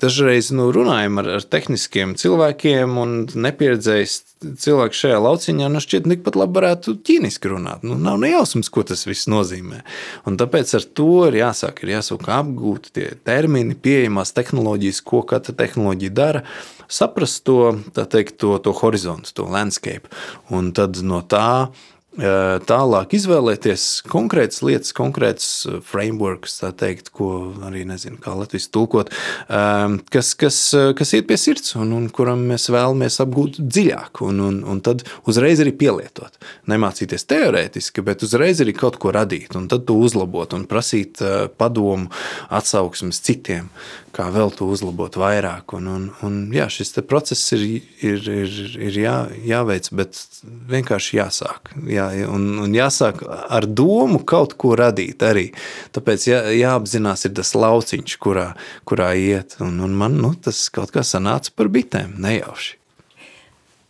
Dažreiz 0.01 0.51
nu, 0.51 0.71
runājam 0.71 1.19
ar, 1.19 1.29
ar 1.39 1.43
tehniskiem 1.43 2.15
cilvēkiem 2.15 2.97
un 2.97 3.27
nepieredzējis 3.33 4.21
cilvēks 4.59 4.99
šajā 4.99 5.19
lauciņā, 5.23 5.69
nu 5.71 5.81
šķiet, 5.83 6.07
tikpat 6.09 6.35
labi 6.35 6.59
varētu 6.59 6.97
ķīniski 7.05 7.51
runāt. 7.51 7.83
Nu, 7.87 7.95
nav 7.95 8.19
nejausmas, 8.23 8.69
ko 8.73 8.83
tas 8.87 9.05
viss 9.07 9.29
nozīmē. 9.31 9.83
Un 10.27 10.37
tāpēc 10.39 10.75
ar 10.79 10.87
to 10.97 11.27
ir 11.29 11.39
jāsāk, 11.39 11.83
ir 11.83 11.95
jāsāk 11.97 12.27
apgūt 12.27 12.91
tie 12.95 13.13
termini, 13.23 13.75
pieejamās 13.75 14.35
tehnoloģijas, 14.35 15.03
ko 15.07 15.23
katra 15.27 15.55
tehnoloģija 15.63 16.15
dara, 16.15 16.43
saprast 16.91 17.45
to, 17.47 17.77
teikt, 17.95 18.37
to, 18.41 18.57
to 18.63 18.75
horizontu, 18.83 19.31
to 19.33 19.47
landscape. 19.49 20.11
Un 20.53 20.73
tad 20.75 20.99
no 21.05 21.23
tā 21.23 21.71
tālāk 22.13 23.15
izvēlēties 23.17 24.03
konkrētas 24.05 24.61
lietas, 24.61 24.93
konkrētas 24.93 25.47
frameworks, 25.87 26.59
tā 26.61 26.69
teikt, 26.77 27.09
ko 27.09 27.53
arī 27.65 27.83
nezinu, 27.89 28.19
kā 28.21 28.35
latvijas 28.37 28.69
tulkot, 28.69 29.09
kas, 30.13 30.33
kas, 30.37 30.59
kas 30.97 31.13
iet 31.17 31.27
pie 31.29 31.39
sirds 31.41 31.73
un, 31.79 31.95
un 31.97 32.09
kuram 32.13 32.45
mēs 32.51 32.69
vēlamies 32.69 33.17
apgūt 33.23 33.57
dziļāk 33.57 34.21
un, 34.27 34.43
un, 34.45 34.61
un 34.69 34.83
tad 34.85 35.01
uzreiz 35.29 35.63
arī 35.63 35.73
pielietot. 35.73 36.37
Nemācīties 36.69 37.25
teorētiski, 37.29 38.05
bet 38.05 38.25
uzreiz 38.27 38.61
arī 38.61 38.75
kaut 38.77 38.99
ko 39.01 39.13
radīt 39.15 39.57
un 39.57 39.65
tad 39.71 39.87
to 39.89 39.97
uzlabot 39.97 40.53
un 40.53 40.67
prasīt 40.69 41.23
padomu 41.57 42.11
atsauksmes 42.53 43.23
citiem, 43.25 43.71
kā 44.13 44.29
vēl 44.33 44.53
to 44.53 44.67
uzlabot 44.69 45.17
vairāk. 45.17 45.73
Un, 45.77 45.89
un, 45.89 46.07
un 46.25 46.39
jā, 46.53 46.67
šis 46.71 46.93
process 47.09 47.55
ir, 47.57 47.65
ir, 48.05 48.21
ir, 48.29 48.57
ir 48.77 48.99
jā, 49.01 49.15
jāveic, 49.49 49.89
bet 49.97 50.19
vienkārši 50.69 51.17
jāsāk. 51.17 51.73
Jā, 51.89 52.02
un, 52.29 52.45
un 52.63 52.75
jāsāk 52.75 53.23
ar 53.27 53.67
domu 53.67 54.21
kaut 54.27 54.55
ko 54.59 54.75
radīt 54.79 55.23
arī. 55.25 55.49
Tāpēc 55.95 56.27
jā, 56.29 56.43
jāapzinās 56.57 57.27
ir 57.27 57.35
tas 57.39 57.53
lauciņš, 57.57 58.19
kurā, 58.23 58.51
kurā 58.89 59.13
iet. 59.19 59.57
Un, 59.63 59.79
un 59.83 59.97
man 59.97 60.19
nu, 60.21 60.33
tas 60.35 60.65
kaut 60.73 60.93
kā 60.95 61.05
sanāca 61.07 61.53
par 61.55 61.71
bitēm 61.73 62.17
nejauši. 62.23 62.79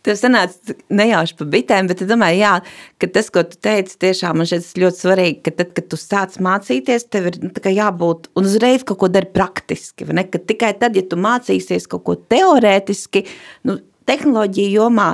Tev 0.03 0.17
sanāca 0.19 0.73
nejauši 0.91 1.35
par 1.39 1.47
bitēm, 1.53 1.87
bet 1.87 2.01
es 2.03 2.09
domāju, 2.09 2.41
jā, 2.41 2.53
ka 2.99 3.07
tas, 3.15 3.29
ko 3.31 3.45
tu 3.47 3.55
teici, 3.63 3.95
tiešām 4.03 4.41
man 4.41 4.49
šķiet 4.49 4.81
ļoti 4.83 4.99
svarīgi, 4.99 5.37
ka 5.45 5.53
tad, 5.61 5.69
kad 5.77 5.87
tu 5.93 5.99
sāc 5.99 6.35
mācīties, 6.43 7.05
tev 7.07 7.29
ir 7.29 7.37
nu, 7.45 7.51
jābūt 7.55 8.27
un 8.35 8.49
uzreiz 8.49 8.83
kaut 8.83 8.99
ko 8.99 9.07
dari 9.13 9.31
praktiski. 9.31 10.09
Ne? 10.11 10.25
Ka 10.27 10.43
tikai 10.43 10.73
tad, 10.81 10.99
ja 10.99 11.05
tu 11.07 11.15
mācīsies 11.23 11.87
kaut 11.87 12.03
ko 12.09 12.17
teorētiski, 12.19 13.23
nu, 13.69 13.77
tehnoloģija 14.09 14.75
jomā, 14.75 15.07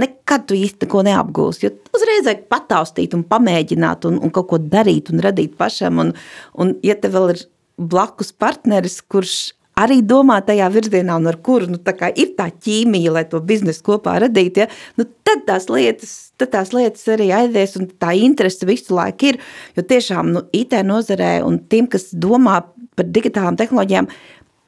nekad 0.00 0.46
tu 0.48 0.56
īsti 0.56 0.86
neko 0.86 1.02
neapgūsi. 1.06 1.66
Jo 1.66 1.72
uzreiz 1.96 2.26
vajag 2.28 2.46
pataustīt 2.52 3.16
un 3.16 3.24
pamēģināt 3.28 4.08
un, 4.08 4.20
un 4.22 4.32
kaut 4.34 4.50
ko 4.52 4.60
darīt 4.62 5.12
un 5.12 5.22
radīt 5.24 5.56
pašam. 5.58 6.00
Un, 6.02 6.14
un 6.60 6.74
ja 6.86 6.96
tev 7.00 7.16
vēl 7.16 7.34
ir 7.34 7.44
blakus 7.76 8.32
partneris, 8.32 9.00
kurš 9.04 9.36
arī 9.76 9.98
domā 10.08 10.38
tajā 10.44 10.68
virzienā, 10.72 11.18
un 11.20 11.28
ar 11.28 11.36
kuru 11.44 11.68
nu, 11.68 11.80
tā 11.84 11.92
ir 12.16 12.32
tā 12.38 12.48
ķīmija, 12.48 13.12
lai 13.12 13.26
to 13.28 13.42
biznesu 13.44 13.84
kopā 13.84 14.16
radītu, 14.24 14.64
ja, 14.64 14.68
nu, 14.96 15.04
tad, 15.26 15.44
tās 15.48 15.68
lietas, 15.68 16.14
tad 16.40 16.54
tās 16.54 16.72
lietas 16.72 17.04
arī 17.12 17.28
aizies, 17.36 17.76
un 17.80 17.90
tā 18.00 18.14
interese 18.16 18.68
visu 18.68 18.96
laiku 18.96 19.32
ir. 19.32 19.40
Jo 19.76 19.84
tiešām 19.84 20.32
nu, 20.32 20.46
IT 20.56 20.78
nozarē 20.88 21.38
un 21.44 21.60
tiem, 21.68 21.90
kas 21.92 22.08
domā 22.16 22.62
par 22.96 23.08
digitālām 23.12 23.58
tehnoloģijām, 23.60 24.08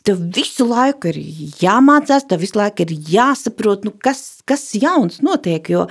tev 0.07 0.21
visu 0.37 0.67
laiku 0.69 1.11
ir 1.13 1.19
jāmācās, 1.63 2.27
tev 2.29 2.43
visu 2.45 2.59
laiku 2.61 2.87
ir 2.87 2.95
jāsaprot, 3.13 3.87
nu, 3.87 3.95
kas, 4.05 4.41
kas 4.49 4.71
jauns 4.79 5.23
notiek. 5.25 5.69
Jo 5.73 5.87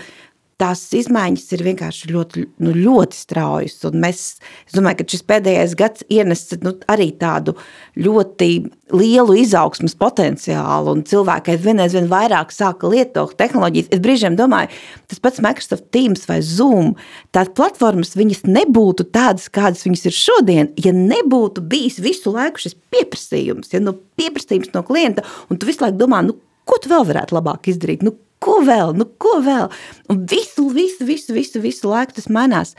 tās 0.61 0.81
izmaiņas 0.97 1.45
ir 1.53 1.63
vienkārši 1.67 2.09
ļoti, 2.09 2.43
nu, 2.65 2.71
ļoti 2.73 3.17
straujas. 3.17 3.77
Mēs, 3.93 4.21
es 4.65 4.73
domāju, 4.73 4.99
ka 4.99 5.05
šis 5.13 5.23
pēdējais 5.29 5.75
gads 5.77 6.05
ienes 6.13 6.43
nu, 6.63 6.73
arī 6.89 7.11
tādu 7.19 7.53
ļoti 8.01 8.49
lielu 8.97 9.35
izaugsmas 9.43 9.93
potenciālu, 9.99 10.95
un 10.95 11.03
cilvēki 11.07 11.53
aizvien, 11.53 11.81
aizvien 11.83 12.09
vairāk 12.09 12.53
sāka 12.55 12.89
lietot 12.89 13.35
tehnoloģijas. 13.37 13.91
Es 13.93 14.01
brīžiem 14.03 14.37
domāju, 14.39 14.73
tas 15.11 15.21
pats 15.21 15.43
Microsoft 15.45 15.89
Teams 15.93 16.25
vai 16.29 16.39
Zoom, 16.45 16.95
tās 17.35 17.53
platformas 17.53 18.17
viņas 18.17 18.47
nebūtu 18.49 19.09
tādas, 19.13 19.51
kādas 19.53 19.85
viņas 19.85 20.07
ir 20.09 20.17
šodien, 20.17 20.73
ja 20.81 20.95
nebūtu 20.95 21.61
bijis 21.69 22.01
visu 22.01 22.33
laiku 22.33 22.65
šis 22.65 22.77
pieprasījums, 22.93 23.75
ja, 23.75 23.83
nu, 23.83 23.93
pieprasījums 24.17 24.73
no 24.73 24.81
klienta, 24.87 25.25
un 25.51 25.61
tu 25.61 25.69
visu 25.69 25.85
laiku 25.85 26.01
domā, 26.01 26.25
nu, 26.25 26.39
ko 26.67 26.81
tu 26.81 26.89
vēl 26.91 27.05
varētu 27.07 27.37
labāk 27.37 27.69
izdarīt, 27.71 28.01
nu, 28.03 28.17
ko 28.43 28.59
vēl, 28.65 28.93
nu 28.97 29.07
ko 29.21 29.37
vēl? 29.45 29.67
Un 30.11 30.23
visu, 30.29 30.67
visu, 30.73 31.07
visu, 31.07 31.35
visu, 31.35 31.61
visu 31.63 31.89
laiku 31.89 32.17
tas 32.17 32.29
mainās. 32.33 32.75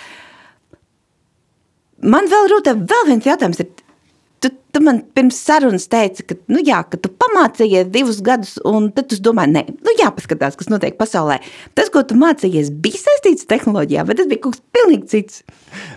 Man 1.99 2.31
vēl 2.31 2.51
rūtē 2.53 2.77
vēl 2.79 3.09
viens 3.11 3.27
jautājums 3.27 3.63
ir, 3.65 3.73
tu, 4.41 4.51
tu 4.73 4.83
man 4.85 5.01
pirms 5.17 5.39
sarunas 5.43 5.87
teici, 5.91 6.25
ka, 6.29 6.37
nu 6.53 6.61
jā, 6.65 6.81
ka 6.91 6.99
tu 7.01 7.11
pamācījies 7.11 7.91
divus 7.93 8.21
gadus, 8.25 8.57
un 8.69 8.91
tad 8.95 9.11
tu 9.11 9.19
domā, 9.23 9.47
nē, 9.51 9.65
nu 9.85 9.95
jāpaskatās, 9.99 10.57
kas 10.59 10.71
notiek 10.71 10.99
pasaulē. 10.99 11.39
Tas, 11.79 11.91
ko 11.95 12.03
tu 12.07 12.17
mācījies, 12.19 12.71
bija 12.85 13.01
saistīts 13.03 13.47
ar 13.47 13.53
tehnoloģijām, 13.55 14.09
vai 14.09 14.19
tas 14.19 14.29
bija 14.31 14.45
kaut 14.45 14.59
kas 14.59 14.65
pilnīgi 14.77 15.11
cits? 15.13 15.43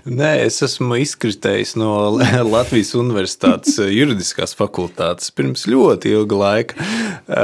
Nē, 0.09 0.31
es 0.47 0.61
esmu 0.65 0.97
izkritējis 1.03 1.75
no 1.79 1.91
Latvijas 2.55 2.93
Universitātes 2.99 3.77
juridiskās 3.81 4.55
fakultātes 4.57 5.33
pirms 5.35 5.67
ļoti 5.69 6.15
ilga 6.15 6.41
laika. 6.45 6.89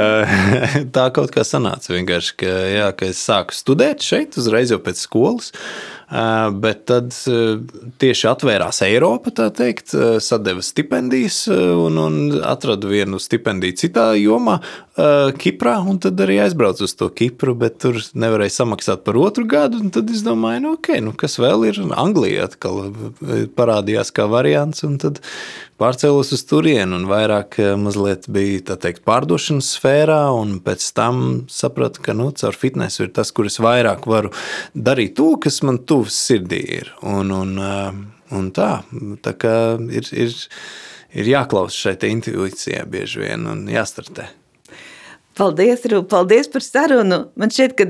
Tā 0.96 1.06
kaut 1.14 1.34
kā 1.34 1.46
sanāca 1.46 1.94
vienkārši, 1.94 2.34
ka, 2.42 2.56
jā, 2.72 2.90
ka 2.98 3.12
es 3.12 3.22
sāku 3.22 3.56
studēt 3.56 4.04
šeit 4.04 4.38
uzreiz 4.40 4.74
jau 4.74 4.80
pēc 4.82 5.06
skolas. 5.06 5.52
Bet 6.08 6.86
tad 6.88 7.12
tieši 8.00 8.28
atvērās 8.30 8.80
Eiropa, 8.86 9.28
tā 9.34 9.50
teikt, 9.52 9.92
sadeva 10.24 10.64
stipendijas 10.64 11.42
un, 11.52 12.00
un 12.00 12.16
atradu 12.48 12.88
vienu 12.88 13.20
stipendiju 13.20 13.76
citā 13.76 14.06
jomā, 14.16 14.56
Kiprā, 15.38 15.76
un 15.86 16.00
tad 16.02 16.18
arī 16.24 16.40
aizbraucu 16.42 16.82
uz 16.88 16.96
to 16.98 17.06
Kipru, 17.14 17.52
bet 17.54 17.76
tur 17.84 18.00
nevarēja 18.18 18.56
samaksāt 18.56 19.04
par 19.06 19.20
otru 19.20 19.44
gadu. 19.46 19.84
Tad 19.94 20.10
es 20.10 20.24
domāju, 20.26 20.64
nu, 20.64 20.72
ok, 20.74 20.90
nu, 21.04 21.12
kas 21.14 21.38
vēl 21.38 21.68
ir 21.68 21.78
Anglijā, 21.92 22.48
atkal 22.48 22.88
parādījās 23.54 24.10
kā 24.16 24.26
variants, 24.32 24.82
un 24.88 24.96
tad 24.98 25.20
pārcēlos 25.78 26.32
uz 26.34 26.42
turieni 26.50 26.96
un 26.96 27.06
vairāk 27.06 27.60
mazliet 27.78 28.26
bija 28.34 28.74
teikt, 28.74 29.04
pārdošanas 29.06 29.68
sfērā, 29.76 30.18
un 30.34 30.56
pēc 30.66 30.88
tam 30.96 31.22
sapratu, 31.52 32.02
ka 32.02 32.16
nu, 32.18 32.32
caur 32.34 32.58
fitnesu 32.58 33.06
ir 33.06 33.14
tas, 33.14 33.30
kur 33.30 33.46
es 33.46 33.60
vairāk 33.62 34.08
varu 34.10 34.32
darīt 34.74 35.14
to, 35.20 35.30
kas 35.38 35.60
man 35.62 35.78
tuvs 35.98 36.16
sirdī 36.28 36.62
ir. 36.80 36.92
Un, 37.02 37.34
un, 37.34 37.58
un 38.34 38.52
tā, 38.56 38.78
tā 39.24 39.34
kā 39.36 39.56
ir. 39.90 40.14
ir 40.14 40.36
ir 41.16 41.30
jāklausās 41.32 41.78
šai 41.86 42.10
intuīcijai 42.12 42.84
bieži 42.90 43.24
vien 43.24 43.48
un 43.48 43.64
jāstartē. 43.70 44.28
Paldies, 45.38 45.84
Rūp, 45.86 46.08
paldies 46.10 46.48
par 46.50 46.64
sarunu. 46.66 47.20
Man 47.38 47.52
šķiet, 47.54 47.74
ka 47.78 47.84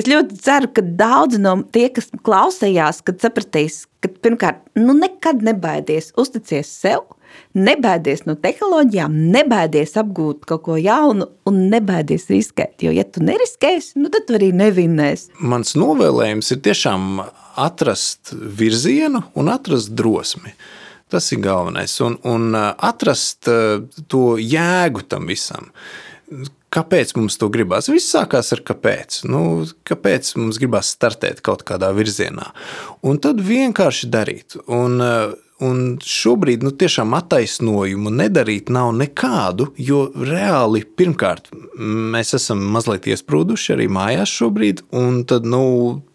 es 0.00 0.06
ļoti 0.08 0.38
ceru, 0.40 0.70
ka 0.72 0.80
daudzi 0.80 1.36
no 1.42 1.58
tie, 1.74 1.90
kas 1.92 2.08
klausījās, 2.24 3.02
kad 3.04 3.20
sapratīs, 3.20 3.82
ka 4.00 4.08
pirmkārt, 4.24 4.62
nu 4.80 4.96
nekad 4.96 5.44
nebaidies, 5.44 6.14
uzticies 6.16 6.70
sev, 6.72 7.04
nebaidies 7.52 8.24
no 8.24 8.38
tehnoloģijām, 8.40 9.20
nebaidies 9.36 9.92
apgūt 10.00 10.48
kaut 10.48 10.64
ko 10.64 10.78
jaunu 10.80 11.28
un 11.44 11.60
nebaidies 11.68 12.24
riskēt. 12.32 12.78
Jo, 12.86 12.96
ja 12.96 13.04
tu 13.04 13.20
neriskēsi, 13.20 13.98
nu 14.00 14.08
tad 14.08 14.24
tu 14.24 14.38
arī 14.40 14.54
nevinēsi. 14.56 15.34
Mans 15.44 15.76
novēlējums 15.76 16.54
ir 16.56 16.64
tiešām 16.64 17.20
atrast 17.60 18.32
virzienu 18.34 19.22
un 19.34 19.52
atrast 19.52 19.94
drosmi. 19.96 20.54
Tas 21.12 21.28
ir 21.32 21.42
galvenais. 21.44 21.94
Un, 22.02 22.16
un 22.26 22.50
uh, 22.54 22.72
atrast 22.82 23.50
uh, 23.50 23.84
to 24.10 24.34
jēgu 24.40 25.04
tam 25.08 25.28
visam 25.30 25.70
Kāpēc 26.74 27.12
mums 27.14 27.36
to 27.38 27.46
gribās? 27.54 27.86
Viss 27.92 28.10
sākās 28.10 28.50
ar 28.56 28.62
kāpēc. 28.66 29.20
Nu, 29.30 29.62
kāpēc 29.86 30.32
mums 30.40 30.58
gribās 30.58 30.90
startēt 30.96 31.42
kaut 31.44 31.62
kādā 31.68 31.92
virzienā? 31.94 32.48
Un 33.06 33.20
tad 33.22 33.42
vienkārši 33.44 34.10
darīt. 34.10 34.56
Un, 34.66 34.98
uh, 34.98 35.36
Un 35.62 36.00
šobrīd 36.02 36.64
nu, 36.66 36.72
tiešām 36.74 37.12
attaisnojumu 37.14 38.10
nedarīt 38.10 38.72
nav 38.74 38.88
nekādu, 38.98 39.68
jo 39.78 40.08
reāli 40.18 40.80
pirmkārt 40.98 41.52
mēs 41.78 42.34
esam 42.34 42.64
mazliet 42.74 43.06
iesprūduši 43.12 43.76
arī 43.76 43.86
mājās 43.86 44.32
šobrīd, 44.34 44.82
un 44.98 45.22
tad 45.30 45.46
nu, 45.46 45.62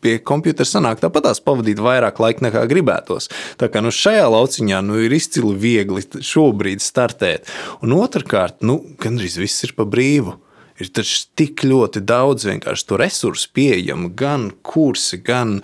pie 0.04 0.18
kompjutera 0.20 0.68
sanāk 0.68 1.00
tāpatās 1.00 1.40
pavadīt 1.46 1.80
vairāk 1.80 2.20
laika 2.20 2.50
nekā 2.50 2.66
gribētos. 2.68 3.32
Tā 3.62 3.72
kā 3.72 3.80
nu, 3.80 3.96
šajā 3.96 4.28
lauciņā 4.28 4.84
nu, 4.84 5.00
ir 5.08 5.16
izcili 5.16 5.56
viegli 5.56 6.04
šobrīd 6.04 6.84
startēt. 6.84 7.48
Un 7.80 7.96
otrkārt, 7.96 8.60
nu, 8.68 8.82
gandrīz 9.00 9.40
viss 9.40 9.64
ir 9.64 9.76
pa 9.80 9.88
brīvu. 9.88 10.36
Ir 10.80 10.88
taču 10.96 11.26
tik 11.36 11.66
ļoti 11.68 12.00
daudz 12.08 12.46
vienkārši 12.48 12.86
to 12.88 12.98
resursu 13.02 13.50
pieejamu, 13.56 14.14
gan 14.16 14.48
kursi, 14.64 15.20
gan, 15.20 15.58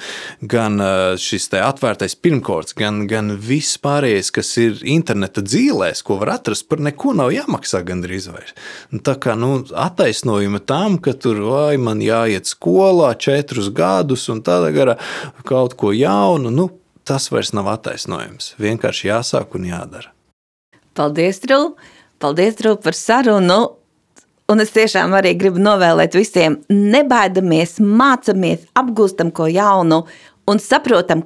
gan 0.43 0.81
šis 1.21 1.47
atvērtais 1.55 2.17
pirmkorts, 2.19 2.75
gan, 2.75 3.05
gan 3.07 3.31
viss 3.39 3.79
pārējais, 3.79 4.31
kas 4.35 4.51
ir 4.59 4.81
interneta 4.83 5.43
dzīvēs, 5.45 6.03
ko 6.03 6.19
var 6.19 6.33
atrast, 6.35 6.67
par 6.67 6.83
neko 6.83 7.15
nav 7.15 7.31
jāmaksā 7.31 7.79
gandrīz 7.87 8.27
vairs. 8.33 8.51
Nu, 8.91 8.99
tā 8.99 9.15
kā 9.21 9.37
nu, 9.39 9.61
attaisnojuma 9.85 10.59
tam, 10.67 10.99
ka 10.99 11.15
tur 11.15 11.39
vai 11.47 11.77
man 11.79 12.03
jāiet 12.03 12.51
skolā 12.51 13.13
četrus 13.15 13.71
gadus 13.75 14.27
un 14.33 14.43
tādā 14.43 14.73
garā 14.75 14.97
kaut 15.47 15.77
ko 15.79 15.95
jaunu, 15.95 16.51
nu, 16.51 16.67
tas 17.07 17.29
vairs 17.31 17.53
nav 17.55 17.71
attaisnojums. 17.71 18.55
Vienkārši 18.59 19.13
jāsāk 19.13 19.55
un 19.55 19.71
jādara. 19.71 20.11
Paldies, 20.95 21.39
Trū! 21.43 21.75
Paldies, 22.19 22.59
Trū, 22.59 22.75
par 22.83 22.95
sarunu! 22.97 23.84
Un 24.51 24.61
es 24.61 24.73
tiešām 24.75 25.13
arī 25.17 25.31
gribu 25.39 25.61
novēlēt 25.63 26.13
visiem, 26.17 26.59
nebaidamies, 26.69 27.79
mācāmies, 27.81 28.67
apgūstam 28.77 29.31
ko 29.33 29.47
jaunu 29.49 30.03
un 30.45 30.61
saprotam, 30.61 31.23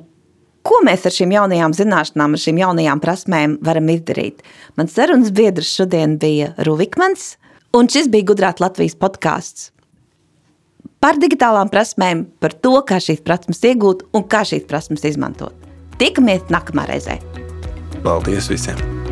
ko 0.64 0.80
mēs 0.88 1.04
ar 1.08 1.16
šīm 1.16 1.34
jaunajām 1.36 1.76
zināšanām, 1.76 2.38
ar 2.38 2.44
šīm 2.46 2.62
jaunajām 2.62 3.02
prasmēm 3.04 3.58
varam 3.66 3.92
izdarīt. 3.92 4.40
Mans 4.80 4.96
sarunas 4.96 5.34
biedrs 5.36 5.74
šodien 5.76 6.16
bija 6.22 6.54
Ruvikmans, 6.68 7.34
un 7.76 7.92
šis 7.92 8.08
bija 8.14 8.32
Gudrāt 8.32 8.64
Latvijas 8.64 8.96
podkāsts 9.00 9.74
par 11.00 11.20
digitālām 11.20 11.72
prasmēm, 11.72 12.26
par 12.44 12.56
to, 12.64 12.76
kā 12.88 13.00
šīs 13.04 13.24
prasmes 13.26 13.64
iegūt 13.72 14.06
un 14.16 14.26
kā 14.32 14.44
šīs 14.48 14.68
prasmes 14.70 15.08
izmantot. 15.08 15.56
Tikamies 16.00 16.48
nākamā 16.52 16.88
reizē! 16.92 17.20
Paldies 18.04 18.52
visiem! 18.52 19.09